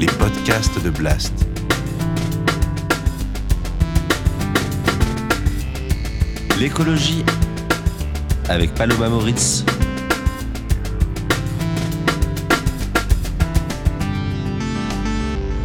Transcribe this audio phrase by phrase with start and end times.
[0.00, 1.34] les podcasts de Blast.
[6.58, 7.22] L'écologie
[8.48, 9.62] avec Paloma Moritz.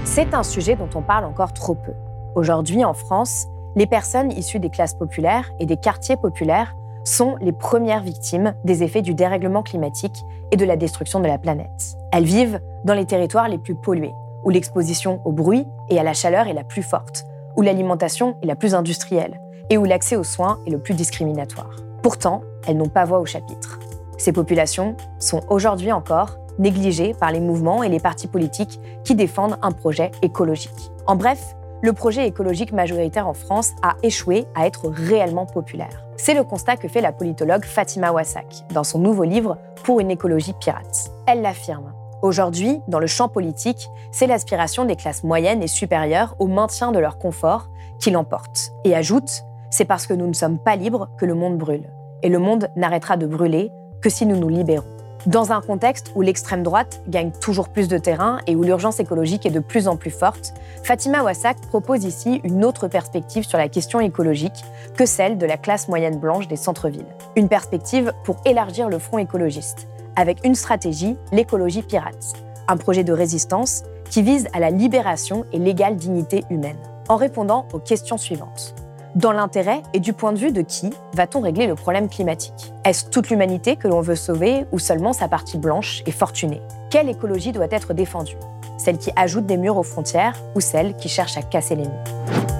[0.03, 1.93] C'est un sujet dont on parle encore trop peu.
[2.35, 3.45] Aujourd'hui, en France,
[3.77, 6.75] les personnes issues des classes populaires et des quartiers populaires
[7.05, 11.37] sont les premières victimes des effets du dérèglement climatique et de la destruction de la
[11.37, 11.95] planète.
[12.11, 14.13] Elles vivent dans les territoires les plus pollués,
[14.45, 17.25] où l'exposition au bruit et à la chaleur est la plus forte,
[17.57, 21.75] où l'alimentation est la plus industrielle et où l'accès aux soins est le plus discriminatoire.
[22.01, 23.79] Pourtant, elles n'ont pas voix au chapitre.
[24.17, 29.57] Ces populations sont aujourd'hui encore négligées par les mouvements et les partis politiques qui défendent
[29.61, 30.91] un projet écologique.
[31.05, 36.05] En bref, le projet écologique majoritaire en France a échoué à être réellement populaire.
[36.17, 40.11] C'est le constat que fait la politologue Fatima Wassak dans son nouveau livre Pour une
[40.11, 41.11] écologie pirate.
[41.27, 41.94] Elle l'affirme.
[42.25, 46.97] Aujourd'hui, dans le champ politique, c'est l'aspiration des classes moyennes et supérieures au maintien de
[46.97, 48.71] leur confort qui l'emporte.
[48.83, 51.87] Et ajoute, c'est parce que nous ne sommes pas libres que le monde brûle.
[52.23, 54.87] Et le monde n'arrêtera de brûler que si nous nous libérons.
[55.27, 59.45] Dans un contexte où l'extrême droite gagne toujours plus de terrain et où l'urgence écologique
[59.45, 63.69] est de plus en plus forte, Fatima Wassak propose ici une autre perspective sur la
[63.69, 64.65] question écologique
[64.97, 67.05] que celle de la classe moyenne blanche des centres-villes.
[67.35, 72.33] Une perspective pour élargir le front écologiste, avec une stratégie, l'écologie pirate,
[72.67, 76.77] un projet de résistance qui vise à la libération et l'égale dignité humaine,
[77.09, 78.75] en répondant aux questions suivantes.
[79.15, 82.73] Dans l'intérêt et du point de vue de qui va-t-on régler le problème climatique?
[82.83, 86.61] Est-ce toute l'humanité que l'on veut sauver ou seulement sa partie blanche et fortunée?
[86.89, 88.37] Quelle écologie doit être défendue?
[88.77, 92.54] Celle qui ajoute des murs aux frontières ou celle qui cherche à casser les murs?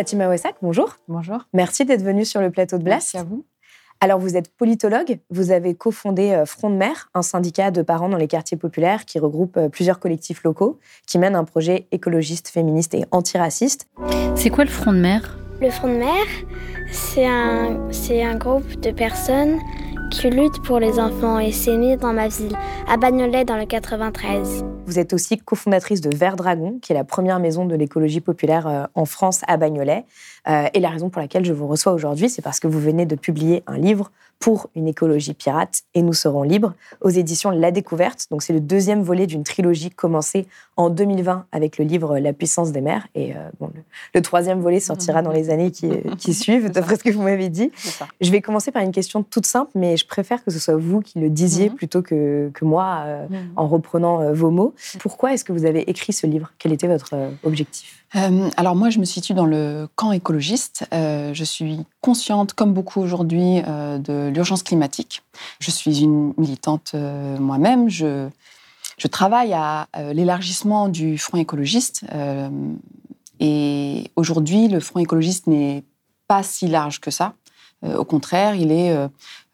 [0.00, 0.96] Fatima Wessak, bonjour.
[1.08, 1.40] Bonjour.
[1.52, 3.12] Merci d'être venue sur le plateau de Blast.
[3.12, 3.44] Merci à vous.
[4.00, 8.08] Alors, vous êtes politologue, vous avez cofondé euh, Front de Mer, un syndicat de parents
[8.08, 12.48] dans les quartiers populaires qui regroupe euh, plusieurs collectifs locaux, qui mène un projet écologiste,
[12.48, 13.90] féministe et antiraciste.
[14.36, 15.38] C'est quoi le Front de Mer?
[15.60, 16.24] Le Front de Mer,
[16.90, 19.58] c'est un, c'est un groupe de personnes
[20.10, 22.56] qui luttent pour les enfants et c'est dans ma ville,
[22.88, 24.64] à Bagnolet dans le 93.
[24.86, 28.66] Vous êtes aussi cofondatrice de Vert Dragon, qui est la première maison de l'écologie populaire
[28.66, 30.04] euh, en France à Bagnolet.
[30.48, 33.06] Euh, et la raison pour laquelle je vous reçois aujourd'hui, c'est parce que vous venez
[33.06, 37.70] de publier un livre pour une écologie pirate et nous serons libres aux éditions La
[37.70, 38.26] Découverte.
[38.30, 40.46] Donc c'est le deuxième volet d'une trilogie commencée
[40.78, 43.06] en 2020 avec le livre La puissance des mers.
[43.14, 43.70] Et euh, bon,
[44.14, 47.50] le, troisième volet sortira dans les années qui, qui suivent, d'après ce que vous m'avez
[47.50, 47.70] dit.
[48.22, 51.00] Je vais commencer par une question toute simple, mais je préfère que ce soit vous
[51.00, 51.74] qui le disiez Mhm.
[51.76, 53.36] plutôt que, que moi euh, Mhm.
[53.56, 54.74] en reprenant euh, vos mots.
[55.00, 56.50] Pourquoi est-ce que vous avez écrit ce livre?
[56.58, 57.96] Quel était votre euh, objectif?
[58.16, 60.84] Euh, alors moi, je me situe dans le camp écologiste.
[60.92, 65.22] Euh, je suis consciente, comme beaucoup aujourd'hui, euh, de l'urgence climatique.
[65.60, 67.88] Je suis une militante euh, moi-même.
[67.88, 68.28] Je,
[69.10, 72.04] travaille à euh, l'élargissement du front écologiste.
[72.12, 72.48] Euh,
[73.40, 75.84] et aujourd'hui, le front écologiste n'est
[76.28, 77.34] pas si large que ça.
[77.84, 79.08] Euh, au contraire, il est euh,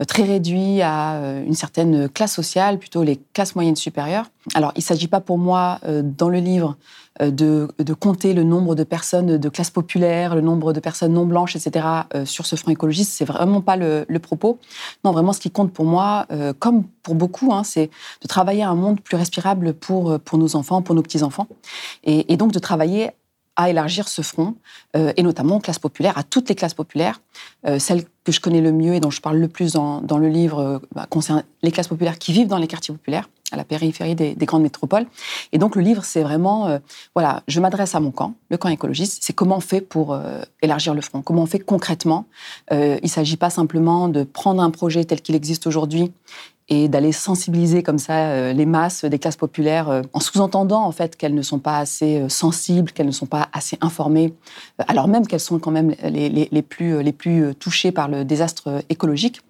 [0.07, 4.27] très réduit à euh, une certaine classe sociale, plutôt les classes moyennes supérieures.
[4.55, 6.77] Alors, il ne s'agit pas pour moi, dans le livre,
[7.21, 11.57] de, compter le nombre de personnes de classe populaire, le nombre de personnes non blanches,
[11.57, 11.85] etc.,
[12.25, 13.13] sur ce front écologiste.
[13.13, 14.61] C'est vraiment pas le, propos.
[15.05, 16.29] Non, vraiment, ce qui compte pour moi,
[16.61, 17.91] comme pour beaucoup, hein, c'est
[18.23, 21.49] de travailler à un monde plus respirable pour, pour nos enfants, pour nos petits-enfants.
[22.05, 23.11] Et, et donc de travailler
[23.57, 24.55] à élargir ce front,
[24.97, 27.21] euh, et notamment aux classes populaires, à toutes les classes populaires.
[27.67, 30.19] Euh, celles que je connais le mieux et dont je parle le plus dans, dans
[30.19, 33.57] le livre euh, bah, concernent les classes populaires qui vivent dans les quartiers populaires, à
[33.57, 35.07] la périphérie des, des grandes métropoles.
[35.53, 36.79] Et donc le livre, c'est vraiment, euh,
[37.15, 40.43] voilà, je m'adresse à mon camp, le camp écologiste, c'est comment on fait pour euh,
[40.63, 42.27] élargir le front, comment on fait concrètement?
[42.73, 46.13] Euh, il ne s'agit pas simplement de prendre un projet tel qu'il existe aujourd'hui
[46.69, 50.91] et d'aller sensibiliser comme ça euh, les masses des classes populaires euh, en sous-entendant en
[50.93, 54.35] fait qu'elles ne sont pas assez euh, sensibles, qu'elles ne sont pas assez informées,
[54.89, 58.25] alors même qu'elles sont quand même les, les- les plus, les plus touchées par le
[58.25, 59.41] désastre écologique.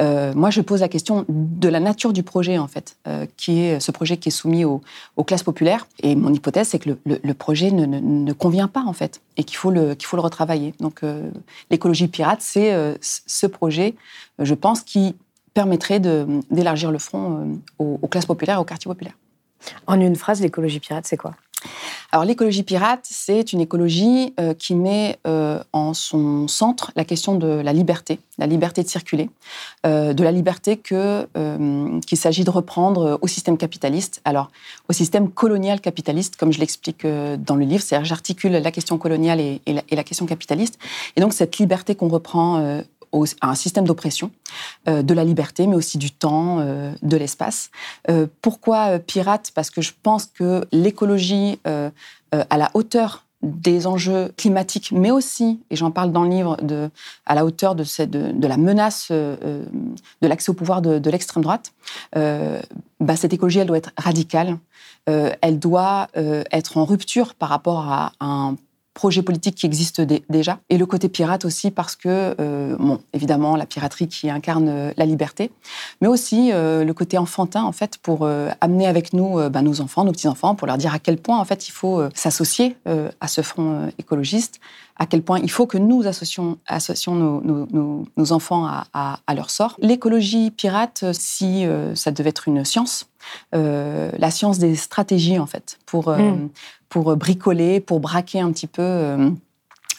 [0.00, 3.60] Euh, moi, je pose la question de la nature du projet en fait, euh, qui
[3.60, 4.80] est ce projet qui est soumis aux,
[5.26, 5.86] classes populaires.
[6.02, 9.20] Et mon hypothèse, c'est que le, le- projet ne, ne- ne convient pas en fait
[9.36, 10.74] et qu'il faut le, qu'il faut le retravailler.
[10.80, 11.30] Donc, euh,
[11.70, 13.94] l'écologie pirate, c'est ce projet,
[14.38, 15.14] je pense, qui
[15.54, 17.44] permettrait d'élargir le front euh,
[17.78, 19.16] aux, aux classes populaires et aux quartiers populaires.
[19.86, 21.34] En une phrase, l'écologie pirate, c'est quoi?
[22.12, 27.34] Alors l'écologie pirate, c'est une écologie euh, qui met euh, en son centre la question
[27.36, 29.30] de la liberté, la liberté de circuler,
[29.86, 31.26] euh, de la liberté que
[32.06, 34.20] qu'il s'agit de reprendre au système capitaliste.
[34.24, 34.50] Alors
[34.88, 39.40] au système colonial capitaliste, comme je l'explique dans le livre, c'est-à-dire j'articule la question coloniale
[39.40, 40.78] et, et la, et la question capitaliste.
[41.16, 42.82] Et donc cette liberté qu'on reprend
[43.14, 44.30] euh, à un système d'oppression,
[44.86, 47.70] de la liberté, mais aussi du temps, de l'espace.
[48.40, 49.50] pourquoi pirate?
[49.54, 55.76] Parce que je pense que l'écologie à la hauteur des enjeux climatiques, mais aussi, et
[55.76, 56.56] j'en parle dans le livre,
[57.26, 59.66] à la hauteur de, la menace de
[60.22, 61.72] l'accès au pouvoir de, l'extrême droite,
[62.14, 64.58] bah, cette écologie, elle doit être radicale,
[65.06, 68.56] elle doit être en rupture par rapport à un
[68.94, 73.56] projet politique qui existe déjà, et le côté pirate aussi parce que, euh, bon, évidemment,
[73.56, 75.50] la piraterie qui incarne euh, la liberté,
[76.00, 78.26] mais aussi euh, le côté enfantin, en fait, pour
[78.60, 81.44] amener avec nous bah, nos enfants, nos petits-enfants, pour leur dire à quel point, en
[81.44, 82.76] fait, il faut s'associer
[83.20, 84.60] à ce front écologiste,
[84.96, 87.66] à quel point il faut que nous associons, associons nos,
[88.16, 89.76] nos, enfants à, leur sort.
[89.80, 93.06] L'écologie pirate, si ça devait être une science,
[93.52, 96.10] la science des stratégies, en fait, pour...
[96.10, 96.48] Mm
[96.94, 99.28] pour bricoler, pour braquer un petit peu, euh,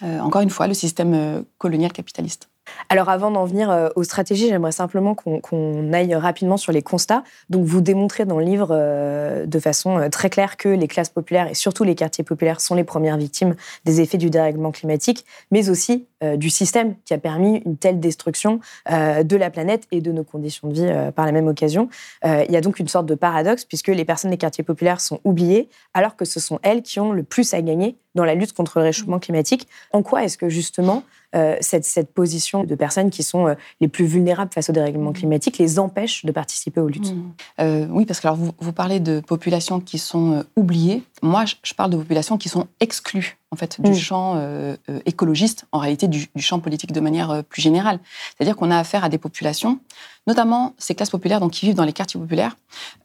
[0.03, 2.47] euh, encore une fois, le système euh, colonial capitaliste.
[2.89, 7.23] Alors avant d'en venir euh, aux stratégies, j'aimerais simplement qu'on aille rapidement sur les constats.
[7.49, 11.09] Donc vous démontrez dans le livre euh, de façon euh, très claire que les classes
[11.09, 15.25] populaires et surtout les quartiers populaires sont les premières victimes des effets du dérèglement climatique,
[15.51, 16.07] mais aussi
[16.37, 18.59] du système qui a permis une telle destruction
[18.89, 21.89] de la planète et de nos conditions de vie par la même occasion.
[22.23, 25.19] il y a donc une sorte de paradoxe puisque les personnes des quartiers populaires sont
[25.23, 28.53] oubliées alors que ce sont elles qui ont le plus à gagner dans la lutte
[28.53, 29.67] contre le réchauffement climatique.
[29.91, 31.03] En quoi est-ce que justement
[31.35, 35.09] euh, cette, cette, position de personnes qui sont euh, les plus vulnérables face au dérèglement
[35.09, 35.15] mmh.
[35.15, 37.33] climatique les empêche de participer aux luttes mmh.
[37.59, 41.03] euh, Oui, parce que alors, vous, vous, parlez de populations qui sont oubliées.
[41.25, 43.95] Moi, je, parle de populations qui sont exclues en fait du mmh.
[43.95, 47.99] champ écologiste, en réalité du, du, champ politique de manière plus générale.
[48.35, 49.79] C'est-à-dire qu'on a affaire à des populations
[50.27, 52.57] notamment ces classes populaires donc, qui vivent dans les quartiers populaires,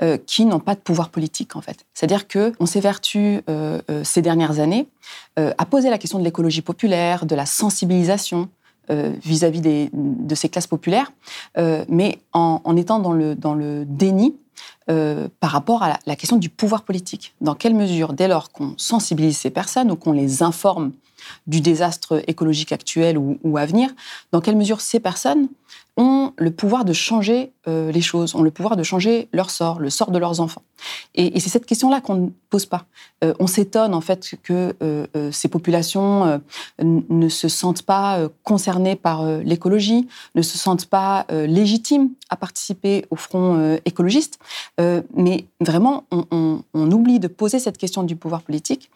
[0.02, 1.84] euh, qui n'ont pas de pouvoir politique en fait.
[1.94, 4.88] C'est-à-dire qu'on s'évertue euh, euh, ces dernières années
[5.37, 8.50] à poser la question de l'écologie populaire, de la sensibilisation
[8.90, 11.12] vis-à-vis de ces classes populaires,
[11.88, 14.37] mais en, étant dans le, dans le déni
[14.87, 17.35] par rapport à la, question du pouvoir politique.
[17.41, 20.91] Dans quelle mesure, dès lors qu'on sensibilise ces personnes ou qu'on les informe
[21.47, 23.91] du désastre écologique actuel ou, ou, à venir,
[24.33, 25.49] dans quelle mesure ces personnes
[25.97, 29.81] ont le pouvoir de changer euh, les choses, ont le pouvoir de changer leur sort,
[29.81, 30.63] le sort de leurs enfants.
[31.15, 32.87] Et, c'est cette question-là qu'on ne pose pas.
[33.23, 36.41] Euh, on s'étonne en fait que euh, ces populations
[36.81, 43.17] ne se sentent pas concernées par l'écologie, ne se sentent pas légitimes à participer au
[43.17, 44.39] front écologiste.
[44.79, 48.91] mais vraiment, on, on, oublie de poser cette question du pouvoir politique.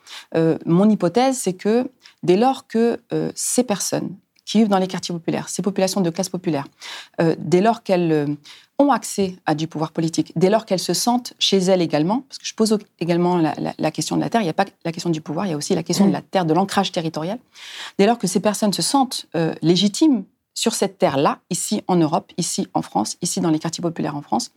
[0.66, 1.90] mon hypothèse, c'est que
[2.22, 2.98] dès lors que
[3.34, 4.10] ces personnes
[4.44, 6.66] qui vivent dans les quartiers populaires, ces populations de classe populaire,
[7.20, 8.26] euh, dès lors qu'elles euh,
[8.78, 12.38] ont accès à du pouvoir politique, dès lors qu'elles se sentent chez elles également, parce
[12.38, 15.10] que je pose également la, question de la terre, il n'y a pas la question
[15.10, 17.38] du pouvoir, il y a aussi la question de la terre, de l'ancrage territorial,
[17.98, 22.32] dès lors que ces personnes se sentent euh, légitimes sur cette terre-là, ici en Europe,
[22.38, 24.52] ici en France, ici dans les quartiers populaires en France,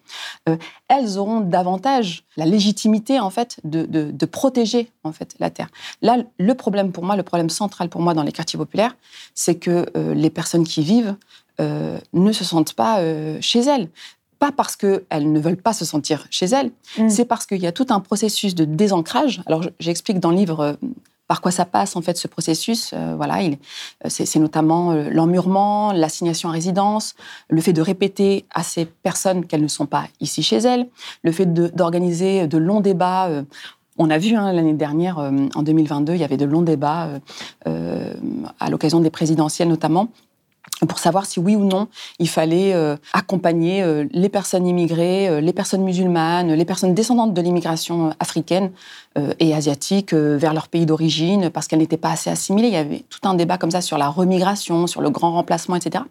[0.47, 0.55] euh,
[0.87, 5.69] elles auront davantage la légitimité en fait de, protéger en fait la terre.
[6.01, 8.95] Là, le problème pour moi, le problème central pour moi dans les quartiers populaires,
[9.33, 11.15] c'est que euh, les personnes qui vivent
[11.59, 13.01] euh, ne se sentent pas
[13.41, 13.89] chez elles
[14.37, 16.69] pas parce qu'elles ne veulent pas se sentir chez elles,
[16.99, 17.09] mmh.
[17.09, 19.41] c'est parce qu'il y a tout un processus de désancrage.
[19.47, 20.77] Alors, j'explique dans le livre
[21.27, 23.55] par quoi ça passe en fait ce processus euh, Voilà, euh,
[24.07, 27.15] c'est notamment euh, l'emmurement, l'assignation à résidence,
[27.49, 30.87] le fait de répéter à ces personnes qu'elles ne sont pas ici chez elles,
[31.23, 33.29] le fait d'organiser de, longs débats.
[33.97, 37.09] on a vu hein, l'année dernière, en 2022, il y avait de longs débats
[37.65, 40.09] à l'occasion des présidentielles notamment,
[40.87, 41.87] pour savoir si oui ou non
[42.19, 42.75] il fallait
[43.13, 48.71] accompagner les personnes immigrées, les personnes musulmanes, les personnes descendantes de l'immigration africaine
[49.17, 52.67] euh, et asiatiques euh, vers leur pays d'origine parce qu'elles n'étaient pas assez assimilées.
[52.67, 55.75] Il y avait tout un débat comme ça sur la remigration, sur le grand remplacement,
[55.75, 56.03] etc.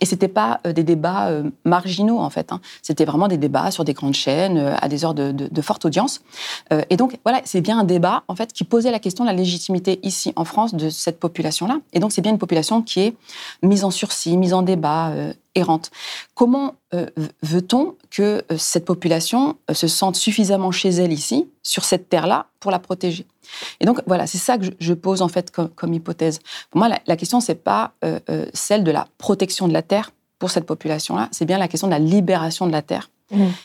[0.00, 1.30] Et c'était pas euh, des débats
[1.64, 2.52] marginaux en fait.
[2.52, 2.60] Hein.
[2.82, 6.22] C'était vraiment des débats sur des grandes chaînes à des heures de, de, forte audience.
[6.88, 9.36] Et donc voilà, c'est bien un débat en fait qui posait la question de la
[9.36, 11.78] légitimité ici en France de cette population-là.
[11.92, 13.14] Et donc c'est bien une population qui est
[13.62, 13.90] mise en
[14.36, 15.12] mise en débat,
[15.54, 15.90] errante.
[16.34, 17.06] Comment euh,
[17.42, 22.46] veut-on que euh, cette population euh, se sente suffisamment chez elle ici, sur cette terre-là,
[22.60, 23.26] pour la protéger?
[23.80, 26.40] Et donc voilà, c'est ça que je, pose en fait comme, hypothèse.
[26.70, 27.94] Pour moi, la, question c'est pas
[28.54, 31.92] celle de la protection de la terre pour cette population-là, c'est bien la question de
[31.92, 33.10] la libération de la terre.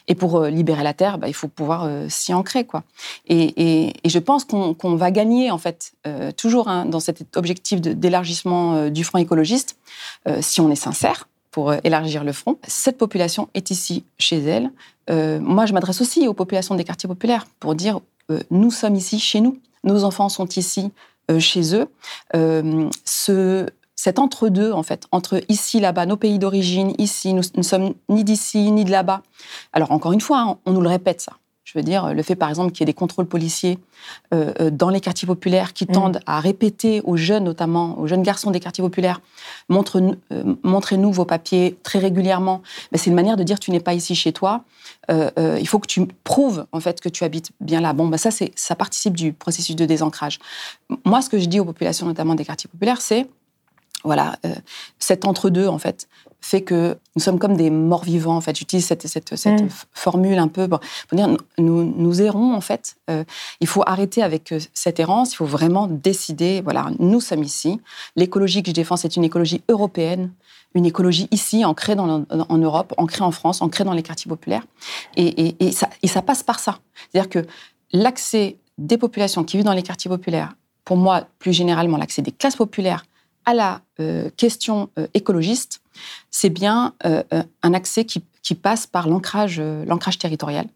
[0.08, 2.84] Et pour libérer la terre, bah, il faut pouvoir s'y ancrer, quoi.
[3.28, 5.94] Et, je pense qu'on va gagner, en fait,
[6.38, 9.78] toujours hein, dans cet objectif d'élargissement du front écologiste,
[10.42, 12.58] si on est sincère, pour euh, élargir le front.
[12.68, 14.72] Cette population est ici chez elle.
[15.10, 18.96] Euh, moi, je m'adresse aussi aux populations des quartiers populaires pour dire euh, nous sommes
[18.96, 19.58] ici chez nous.
[19.86, 20.92] Nos enfants sont ici
[21.40, 21.88] chez eux.
[23.96, 28.24] Cet entre-deux, en fait, entre ici, là-bas, nos pays d'origine, ici, nous ne sommes ni
[28.24, 29.22] d'ici, ni de là-bas.
[29.74, 31.34] Alors, encore une fois, hein, on nous le répète, ça.
[31.66, 33.80] Je veux dire, le fait, par exemple, qu'il y ait des contrôles policiers
[34.32, 35.92] euh, euh, dans les quartiers populaires qui mmh.
[35.92, 39.20] tendent à répéter aux jeunes, notamment aux jeunes garçons des quartiers populaires,
[39.68, 40.00] montre,
[40.32, 42.62] euh, montrez-nous vos papiers très régulièrement.
[42.92, 44.64] Mais c'est une manière de dire tu n'es pas ici chez toi.
[45.10, 47.94] il faut que tu prouves en fait que tu habites bien là.
[47.94, 50.38] Bon, bah ça, c'est, ça participe du processus de désancrage.
[51.04, 53.28] Moi, ce que je dis aux populations, notamment des quartiers populaires, c'est
[54.06, 54.38] voilà,
[55.00, 56.08] cet entre-deux, en fait,
[56.46, 58.38] fait que nous sommes comme des morts vivants.
[58.38, 59.70] En fait, j'utilise cette, cette, cette mm.
[59.94, 60.80] formule un peu pour,
[61.12, 62.98] dire nous, nous errons en fait.
[63.10, 63.24] Euh,
[63.62, 65.34] il faut arrêter avec euh, cette errance.
[65.34, 66.62] Il faut vraiment décider.
[66.62, 67.82] Voilà, nous sommes ici.
[68.16, 70.32] L'écologie que je défends, c'est une écologie européenne,
[70.76, 74.66] une écologie ici, ancrée dans, en Europe, ancrée en France, ancrée dans les quartiers populaires.
[75.16, 76.78] Et, et, et, ça, et ça passe par ça.
[77.12, 77.48] C'est-à-dire que
[77.92, 82.32] l'accès des populations qui vivent dans les quartiers populaires, pour moi, plus généralement, l'accès des
[82.32, 83.04] classes populaires
[83.46, 85.82] à la euh, question euh, écologiste,
[86.32, 87.24] c'est bien euh,
[87.64, 88.24] un accès qui,
[88.62, 90.68] passe par l'ancrage, l'ancrage territorial,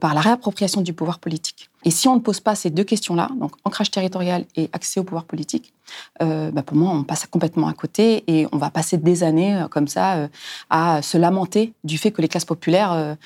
[0.00, 1.68] par la réappropriation du pouvoir politique.
[1.84, 5.04] Et si on ne pose pas ces deux questions-là, donc ancrage territorial et accès au
[5.04, 5.74] pouvoir politique,
[6.18, 9.86] bah, pour moi, on passe complètement à côté et on va passer des années comme
[9.86, 10.30] ça
[10.70, 13.16] à se lamenter du fait que les classes populaires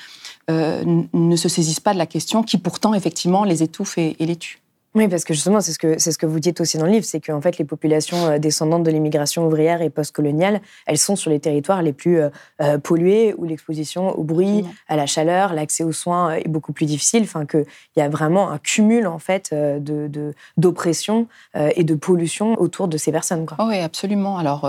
[0.49, 4.61] ne se saisissent pas de la question qui pourtant, effectivement, les étouffe et les tue.
[4.95, 6.93] Oui, parce que justement, c'est ce que, c'est ce que vous dites aussi dans le
[6.93, 11.15] livre, c'est qu'en fait, les populations euh, descendantes de l'immigration ouvrière et postcoloniale, elles sont
[11.15, 12.31] sur les territoires les plus euh,
[12.63, 16.87] euh, pollués, où l'exposition au bruit, à la chaleur, l'accès aux soins est beaucoup plus
[16.87, 17.23] difficile.
[17.25, 17.67] Enfin, qu'il
[17.97, 23.13] y a vraiment un cumul, en fait, de, d'oppression et de pollution autour de ces
[23.13, 23.47] personnes.
[23.47, 23.57] Quoi.
[23.61, 24.39] Oh oui, absolument.
[24.39, 24.69] Alors,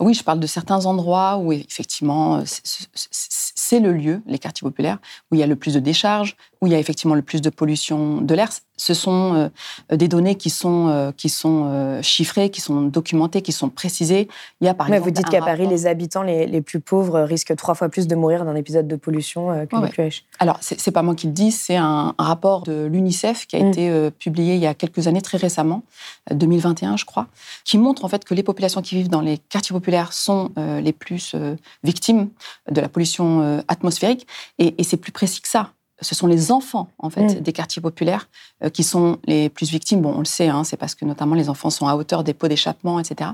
[0.00, 4.98] oui, je parle de certains endroits où, effectivement, c'est le lieu, les quartiers populaires,
[5.30, 7.40] où il y a le plus de décharges, où il y a effectivement le plus
[7.40, 8.48] de pollution de l'air.
[8.76, 9.50] Ce sont
[9.92, 13.68] euh, des données qui sont, euh, qui sont euh, chiffrées, qui sont documentées, qui sont
[13.68, 14.28] précisées.
[14.60, 17.20] Il y a par Mais vous dites qu'à Paris, les habitants les, les, plus pauvres
[17.20, 20.24] risquent trois fois plus de mourir d'un épisode de pollution que les plus riches.
[20.38, 23.68] Alors, c'est pas moi qui le dis, c'est un, rapport de l'UNICEF qui a mm.
[23.68, 25.82] été publié il y a quelques années, très récemment,
[26.30, 27.26] 2021, je crois,
[27.64, 30.92] qui montre en fait que les populations qui vivent dans les quartiers populaires sont les
[30.92, 31.34] plus
[31.82, 32.28] victimes
[32.70, 34.26] de la pollution atmosphérique.
[34.58, 37.40] Et, et c'est plus précis que ça ce sont les enfants en fait mm.
[37.40, 38.28] des quartiers populaires
[38.62, 40.00] euh, qui sont les plus victimes.
[40.00, 42.34] Bon, on le sait, hein, c'est parce que notamment les enfants sont à hauteur des
[42.34, 43.30] pots d'échappement, etc.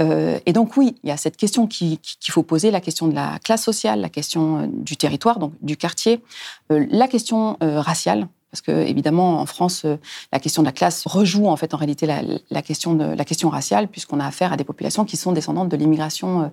[0.00, 3.14] Euh, et donc oui, il y a cette question qu'il faut poser, la question de
[3.14, 6.20] la classe sociale, la question euh, du territoire, donc du quartier,
[6.70, 9.84] la question raciale parce que évidemment en France
[10.30, 14.26] la question de la classe rejoue en fait en réalité la, question raciale puisqu'on a
[14.26, 16.52] affaire à des populations qui sont descendantes de l'immigration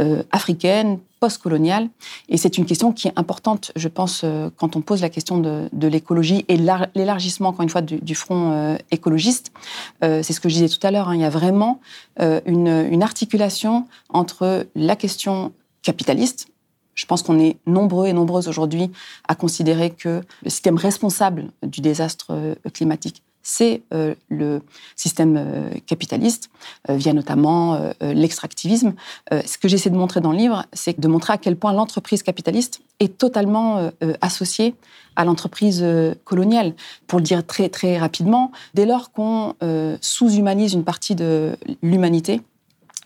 [0.00, 1.88] euh, africaine postcoloniale.
[2.28, 5.38] Et c'est une question qui est importante je pense euh, quand on pose la question
[5.38, 6.56] de, l'écologie et
[6.96, 9.52] l'élargissement encore une fois du, front euh, écologiste.
[10.02, 11.80] C'est ce que je disais tout à l'heure hein, il y a vraiment
[12.18, 16.48] une articulation entre la question capitaliste
[16.96, 18.90] je pense qu'on est nombreux et nombreuses aujourd'hui
[19.28, 24.62] à considérer que le système responsable du désastre euh, climatique, c'est euh, le
[24.96, 26.50] système euh, capitaliste,
[26.88, 28.94] via notamment l'extractivisme.
[29.30, 32.22] ce que j'essaie de montrer dans le livre, c'est de montrer à quel point l'entreprise
[32.22, 34.74] capitaliste est totalement associée
[35.16, 35.84] à l'entreprise
[36.24, 36.74] coloniale.
[37.06, 39.54] Pour le dire très, très rapidement, dès lors qu'on
[40.00, 42.40] sous-humanise une partie de l'humanité,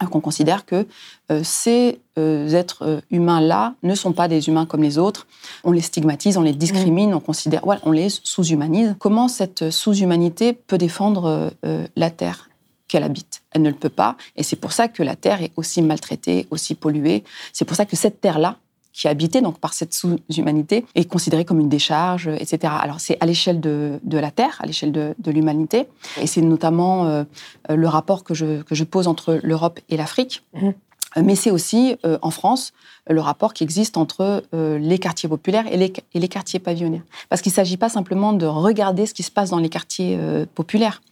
[0.08, 0.86] qu'on considère que
[1.30, 5.26] euh, ces euh, êtres euh, humains-là ne sont pas des humains comme les autres.
[5.64, 8.96] On les stigmatise, on les discrimine, on considère, on les sous-humanise.
[8.98, 11.50] Comment cette sous-humanité peut défendre
[11.96, 12.48] la Terre
[12.88, 13.42] qu'elle habite?
[13.52, 16.46] Elle ne le peut pas, et c'est pour ça que la Terre est aussi maltraitée,
[16.50, 17.24] aussi polluée.
[17.52, 18.56] C'est pour ça que cette Terre-là,
[18.92, 22.72] qui est habité donc par cette sous-humanité est considérée comme une décharge, etc.
[22.80, 25.86] Alors c'est à l'échelle de, la Terre, à l'échelle de, l'humanité,
[26.20, 27.24] et c'est notamment euh,
[27.68, 30.42] le rapport que je, que je pose entre l'Europe et l'Afrique.
[30.54, 30.70] Mmh.
[31.16, 32.72] Mais c'est aussi euh, en France
[33.08, 37.02] le rapport qui existe entre euh, les quartiers populaires et les, et les quartiers pavillonnaires.
[37.28, 40.18] Parce qu'il ne s'agit pas simplement de regarder ce qui se passe dans les quartiers
[40.54, 41.02] populaires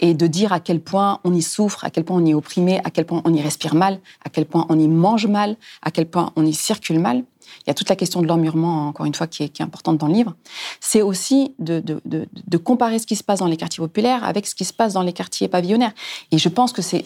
[0.00, 2.34] et de dire à quel point on y souffre, à quel point on y est
[2.34, 5.56] opprimé, à quel point on y respire mal, à quel point on y mange mal,
[5.82, 7.24] à quel point on y circule mal.
[7.60, 10.06] Il y a toute la question de l'emmurement, encore une fois, qui est, importante dans
[10.06, 10.34] le livre.
[10.80, 14.54] C'est aussi de, de, comparer ce qui se passe dans les quartiers populaires avec ce
[14.54, 15.92] qui se passe dans les quartiers pavillonnaires.
[16.30, 17.02] Et je pense que c'est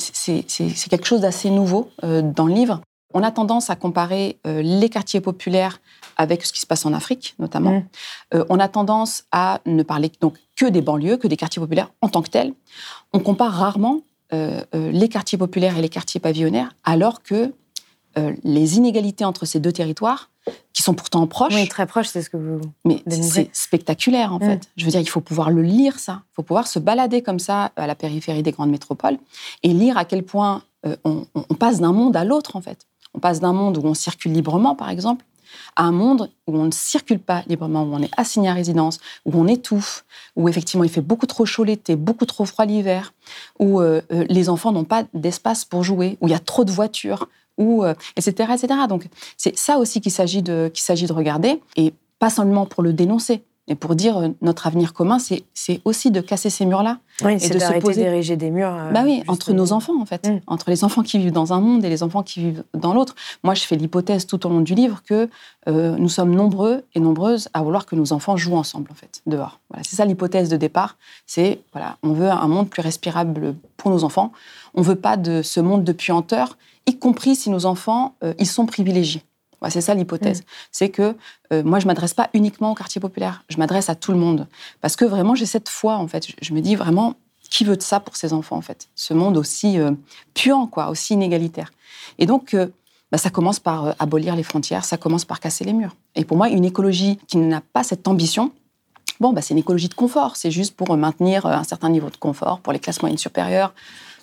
[0.91, 2.81] quelque chose d'assez nouveau euh, dans le livre.
[3.13, 5.81] On a tendance à comparer euh, les quartiers populaires
[6.17, 7.73] avec ce qui se passe en Afrique, notamment.
[7.73, 7.85] Mmh.
[8.35, 11.91] Euh, on a tendance à ne parler donc que des banlieues, que des quartiers populaires
[12.03, 12.53] en tant que tels.
[13.13, 14.01] On compare rarement
[14.73, 17.53] les quartiers populaires et les quartiers pavillonnaires, alors que
[18.17, 20.31] les inégalités entre ces deux territoires,
[20.73, 21.55] qui sont pourtant proches.
[21.55, 22.61] Oui, très proches, c'est ce que vous.
[22.85, 24.45] Mais c'est spectaculaire, en mmh.
[24.45, 24.69] fait.
[24.77, 26.23] Je veux dire, il faut pouvoir le lire, ça.
[26.33, 29.19] Il faut pouvoir se balader comme ça à la périphérie des grandes métropoles
[29.63, 32.87] et lire à quel point euh, on, on passe d'un monde à l'autre, en fait.
[33.15, 35.25] On passe d'un monde où on circule librement, par exemple,
[35.77, 38.99] à un monde où on ne circule pas librement, où on est assigné à résidence,
[39.25, 40.05] où on étouffe,
[40.37, 43.13] où effectivement il fait beaucoup trop chaud l'été, beaucoup trop froid l'hiver,
[43.59, 46.65] où euh, euh, les enfants n'ont pas d'espace pour jouer, où il y a trop
[46.65, 47.29] de voitures,
[48.17, 48.69] etc., etc.
[48.89, 52.83] Donc c'est ça aussi qu'il s'agit de, qu'il s'agit de regarder, et pas seulement pour
[52.83, 56.99] le dénoncer, et pour dire euh, notre avenir commun, c'est aussi de casser ces murs-là.
[57.23, 58.75] Oui, et de se poser d'ériger des murs.
[58.75, 60.27] Euh, bah oui, entre nos enfants, en fait.
[60.27, 60.41] Mm.
[60.49, 63.15] Entre les enfants qui vivent dans un monde et les enfants qui vivent dans l'autre.
[63.45, 65.29] Moi, je fais l'hypothèse tout au long du livre que
[65.69, 69.23] euh, nous sommes nombreux et nombreuses à vouloir que nos enfants jouent ensemble, en fait,
[69.27, 69.61] dehors.
[69.69, 70.97] Voilà, c'est ça l'hypothèse de départ.
[71.27, 74.33] C'est, voilà, on veut un monde plus respirable pour nos enfants.
[74.75, 78.67] On veut pas de ce monde de puanteur, y compris si nos enfants, ils sont
[78.67, 79.23] privilégiés
[79.69, 80.41] c'est ça l'hypothèse.
[80.41, 80.45] Mm.
[80.73, 81.15] C'est que
[81.53, 84.47] euh, moi, je m'adresse pas uniquement au quartier populaire, je m'adresse à tout le monde.
[84.81, 86.27] Parce que vraiment, j'ai cette foi, en fait.
[86.41, 87.15] Je, me dis vraiment,
[87.51, 88.89] qui veut de ça pour ses enfants, en fait?
[88.95, 89.91] Ce monde aussi euh,
[90.33, 91.73] puant, quoi, aussi inégalitaire.
[92.19, 92.69] Et donc, euh,
[93.13, 95.97] bah, ça commence par abolir les frontières, ça commence par casser les murs.
[96.15, 98.53] Et pour moi, une écologie qui n'a pas cette ambition,
[99.19, 100.37] bon, bah, c'est une écologie de confort.
[100.37, 103.75] C'est juste pour maintenir un certain niveau de confort pour les classes moyennes supérieures,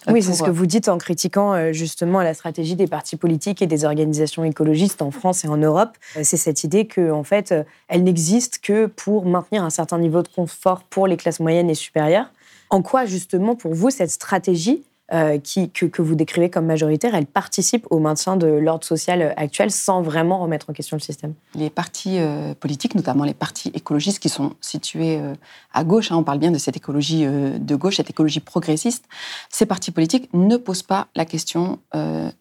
[0.07, 3.61] oui, c'est ce que vous dites en critiquant euh, justement la stratégie des partis politiques
[3.61, 5.97] et des organisations écologistes en France et en Europe.
[6.15, 9.99] Euh, c'est cette idée que, en fait, euh, elle n'existe que pour maintenir un certain
[9.99, 12.31] niveau de confort pour les classes moyennes et supérieures.
[12.69, 14.83] En quoi, justement, pour vous, cette stratégie
[15.13, 19.71] euh, qui, que, vous décrivez comme majoritaire, elle participe au maintien de l'ordre social actuel
[19.71, 21.33] sans vraiment remettre en question le système.
[21.55, 25.33] Les partis euh, politiques, notamment les partis écologistes qui sont situés euh,
[25.73, 29.05] à gauche, hein, on parle bien de cette écologie de gauche, cette écologie progressiste,
[29.49, 31.79] ces partis politiques ne posent pas la question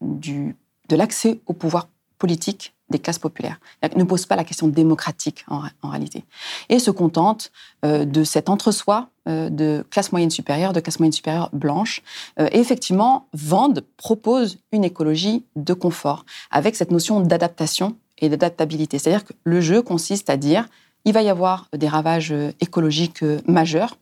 [0.00, 0.56] du,
[0.88, 3.58] de l'accès au pouvoir politique des classes populaires,
[3.96, 6.24] ne posent pas la question démocratique en, réalité,
[6.68, 7.50] et se contentent
[7.82, 12.02] de cet entre-soi euh, de classe moyenne supérieure, de classe moyenne supérieure blanche.
[12.38, 19.00] Euh, et effectivement, vendent, propose une écologie de confort, avec cette notion d'adaptation et d'adaptabilité.
[19.00, 20.68] C'est-à-dire que le jeu consiste à dire,
[21.04, 23.98] il va y avoir des ravages euh, écologiques majeurs,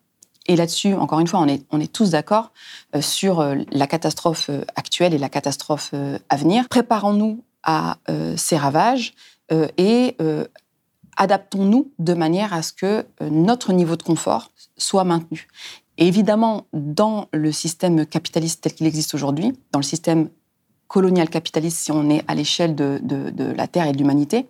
[0.46, 2.52] et là-dessus, encore une fois, on est, on est tous d'accord
[3.00, 5.94] sur la catastrophe actuelle et la catastrophe
[6.28, 6.68] à venir.
[6.68, 7.96] Préparons-nous à
[8.36, 9.14] ces ravages
[9.50, 10.16] et
[11.16, 15.48] adaptons-nous de manière à ce que euh, notre niveau de confort soit maintenu.
[15.98, 20.28] Et évidemment, dans le système capitaliste tel qu'il existe aujourd'hui, dans le système
[20.88, 23.00] colonial capitaliste, si on est à l'échelle de,
[23.56, 24.46] la Terre et de l'humanité,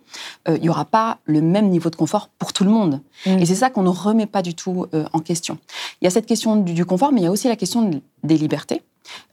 [0.47, 3.01] euh, il n'y aura pas le même niveau de confort pour tout le monde.
[3.25, 3.29] Mmh.
[3.39, 5.57] Et c'est ça qu'on ne remet pas du tout euh, en question.
[6.01, 8.01] Il y a cette question du, du, confort, mais il y a aussi la question
[8.23, 8.81] des libertés.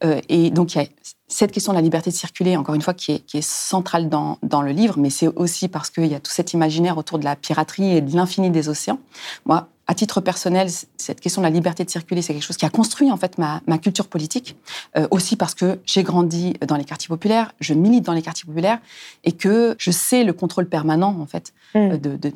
[0.03, 0.87] Et donc, il y a
[1.33, 4.09] cette question de la liberté de circuler, encore une fois, qui est, qui est centrale
[4.09, 7.19] dans, dans, le livre, mais c'est aussi parce qu'il y a tout cet imaginaire autour
[7.19, 8.99] de la piraterie et de l'infini des océans.
[9.47, 12.65] Moi, à titre personnel, cette question de la liberté de circuler, c'est quelque chose qui
[12.65, 14.57] a construit en fait ma, ma culture politique.
[14.97, 18.47] Euh, aussi parce que j'ai grandi dans les quartiers populaires, je milite dans les quartiers
[18.47, 18.79] populaires
[19.25, 21.79] et que je sais le contrôle permanent en fait mm.
[21.79, 22.33] euh, de, de,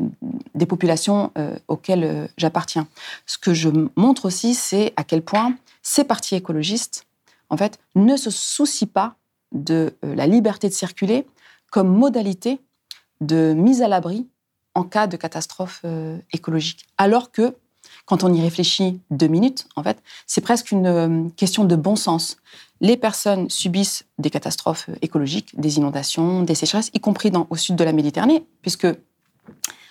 [0.55, 2.89] des populations euh, auxquelles j'appartiens.
[3.27, 7.06] Ce que je montre aussi, c'est à quel point ces partis écologistes
[7.51, 9.17] en fait, ne se soucie pas
[9.53, 11.27] de euh, la liberté de circuler
[11.71, 12.61] comme modalité
[13.21, 14.27] de mise à l'abri
[14.75, 16.87] en cas de catastrophe euh, écologique.
[16.99, 17.55] Alors que,
[18.05, 21.97] quand on y réfléchit deux minutes, en fait, c'est presque une euh, question de bon
[21.97, 22.37] sens.
[22.81, 27.77] Les personnes subissent des catastrophes écologiques, des inondations, des sécheresses, y compris dans, au sud
[27.77, 28.87] de la Méditerranée, puisque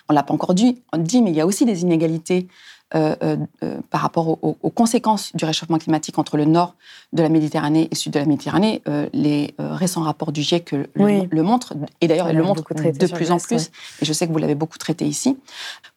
[0.08, 2.46] on l'a pas encore dit, dit, mais il y a aussi des inégalités
[2.94, 6.76] euh, euh, euh, par rapport aux, conséquences du réchauffement climatique entre le nord
[7.12, 8.80] de la Méditerranée et le sud de la Méditerranée.
[9.12, 13.38] les récents rapports du GIEC le, montrent, et d'ailleurs, ils le montrent de plus en
[13.38, 15.36] plus, et je sais que vous l'avez beaucoup traité ici.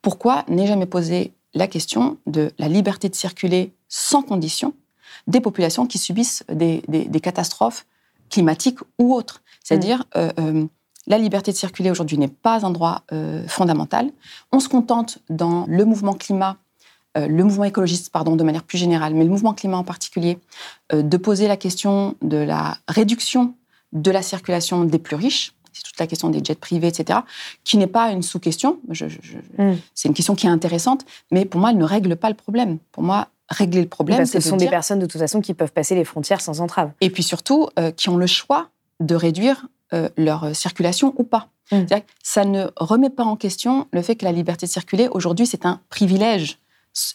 [0.02, 4.74] Pourquoi n'est jamais posé la question de la liberté de circuler sans condition
[5.28, 6.82] des populations qui subissent des,
[7.22, 7.86] catastrophes
[8.32, 9.43] climatiques ou autres?
[9.63, 10.06] C'est-à-dire,
[11.07, 13.03] la liberté de circuler aujourd'hui n'est pas un droit
[13.47, 14.12] fondamental.
[14.51, 16.57] On se contente dans le mouvement climat
[17.17, 20.38] euh, le mouvement écologiste, pardon, de manière plus générale, mais le mouvement climat en particulier,
[20.93, 23.55] euh, de poser la question de la réduction
[23.93, 25.53] de la circulation des plus riches.
[25.73, 27.19] C'est toute la question des jets privés, etc.,
[27.63, 28.79] qui n'est pas une sous-question.
[28.88, 29.73] Mm.
[29.95, 32.77] C'est une question qui est intéressante, mais pour moi, elle ne règle pas le problème.
[32.91, 35.71] Pour moi, régler le problème, c'est ce sont des personnes de toute façon qui peuvent
[35.71, 36.91] passer les frontières sans entrave.
[37.01, 39.65] Et puis surtout, euh, qui ont le choix de réduire
[40.17, 41.47] leur circulation ou pas.
[41.71, 41.84] Mm.
[42.23, 45.65] Ça ne remet pas en question le fait que la liberté de circuler, aujourd'hui, c'est
[45.65, 46.60] un privilège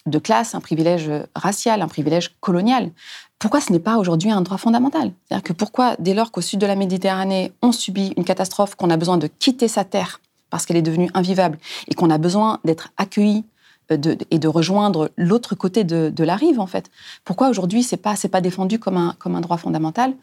[0.07, 2.91] de classe, un privilège racial, un privilège colonial.
[3.39, 5.13] Pourquoi ce n'est pas aujourd'hui un droit fondamental?
[5.27, 8.91] C'est-à-dire que pourquoi, dès lors qu'au sud de la Méditerranée, on subit une catastrophe, qu'on
[8.91, 11.59] a besoin de quitter sa terre parce qu'elle est devenue invivable
[11.89, 13.45] et qu'on a besoin d'être accueilli
[13.91, 16.91] euh, et de rejoindre l'autre côté de, la rive, en fait?
[17.25, 20.15] Pourquoi aujourd'hui c'est pas pas défendu comme un comme un droit fondamental?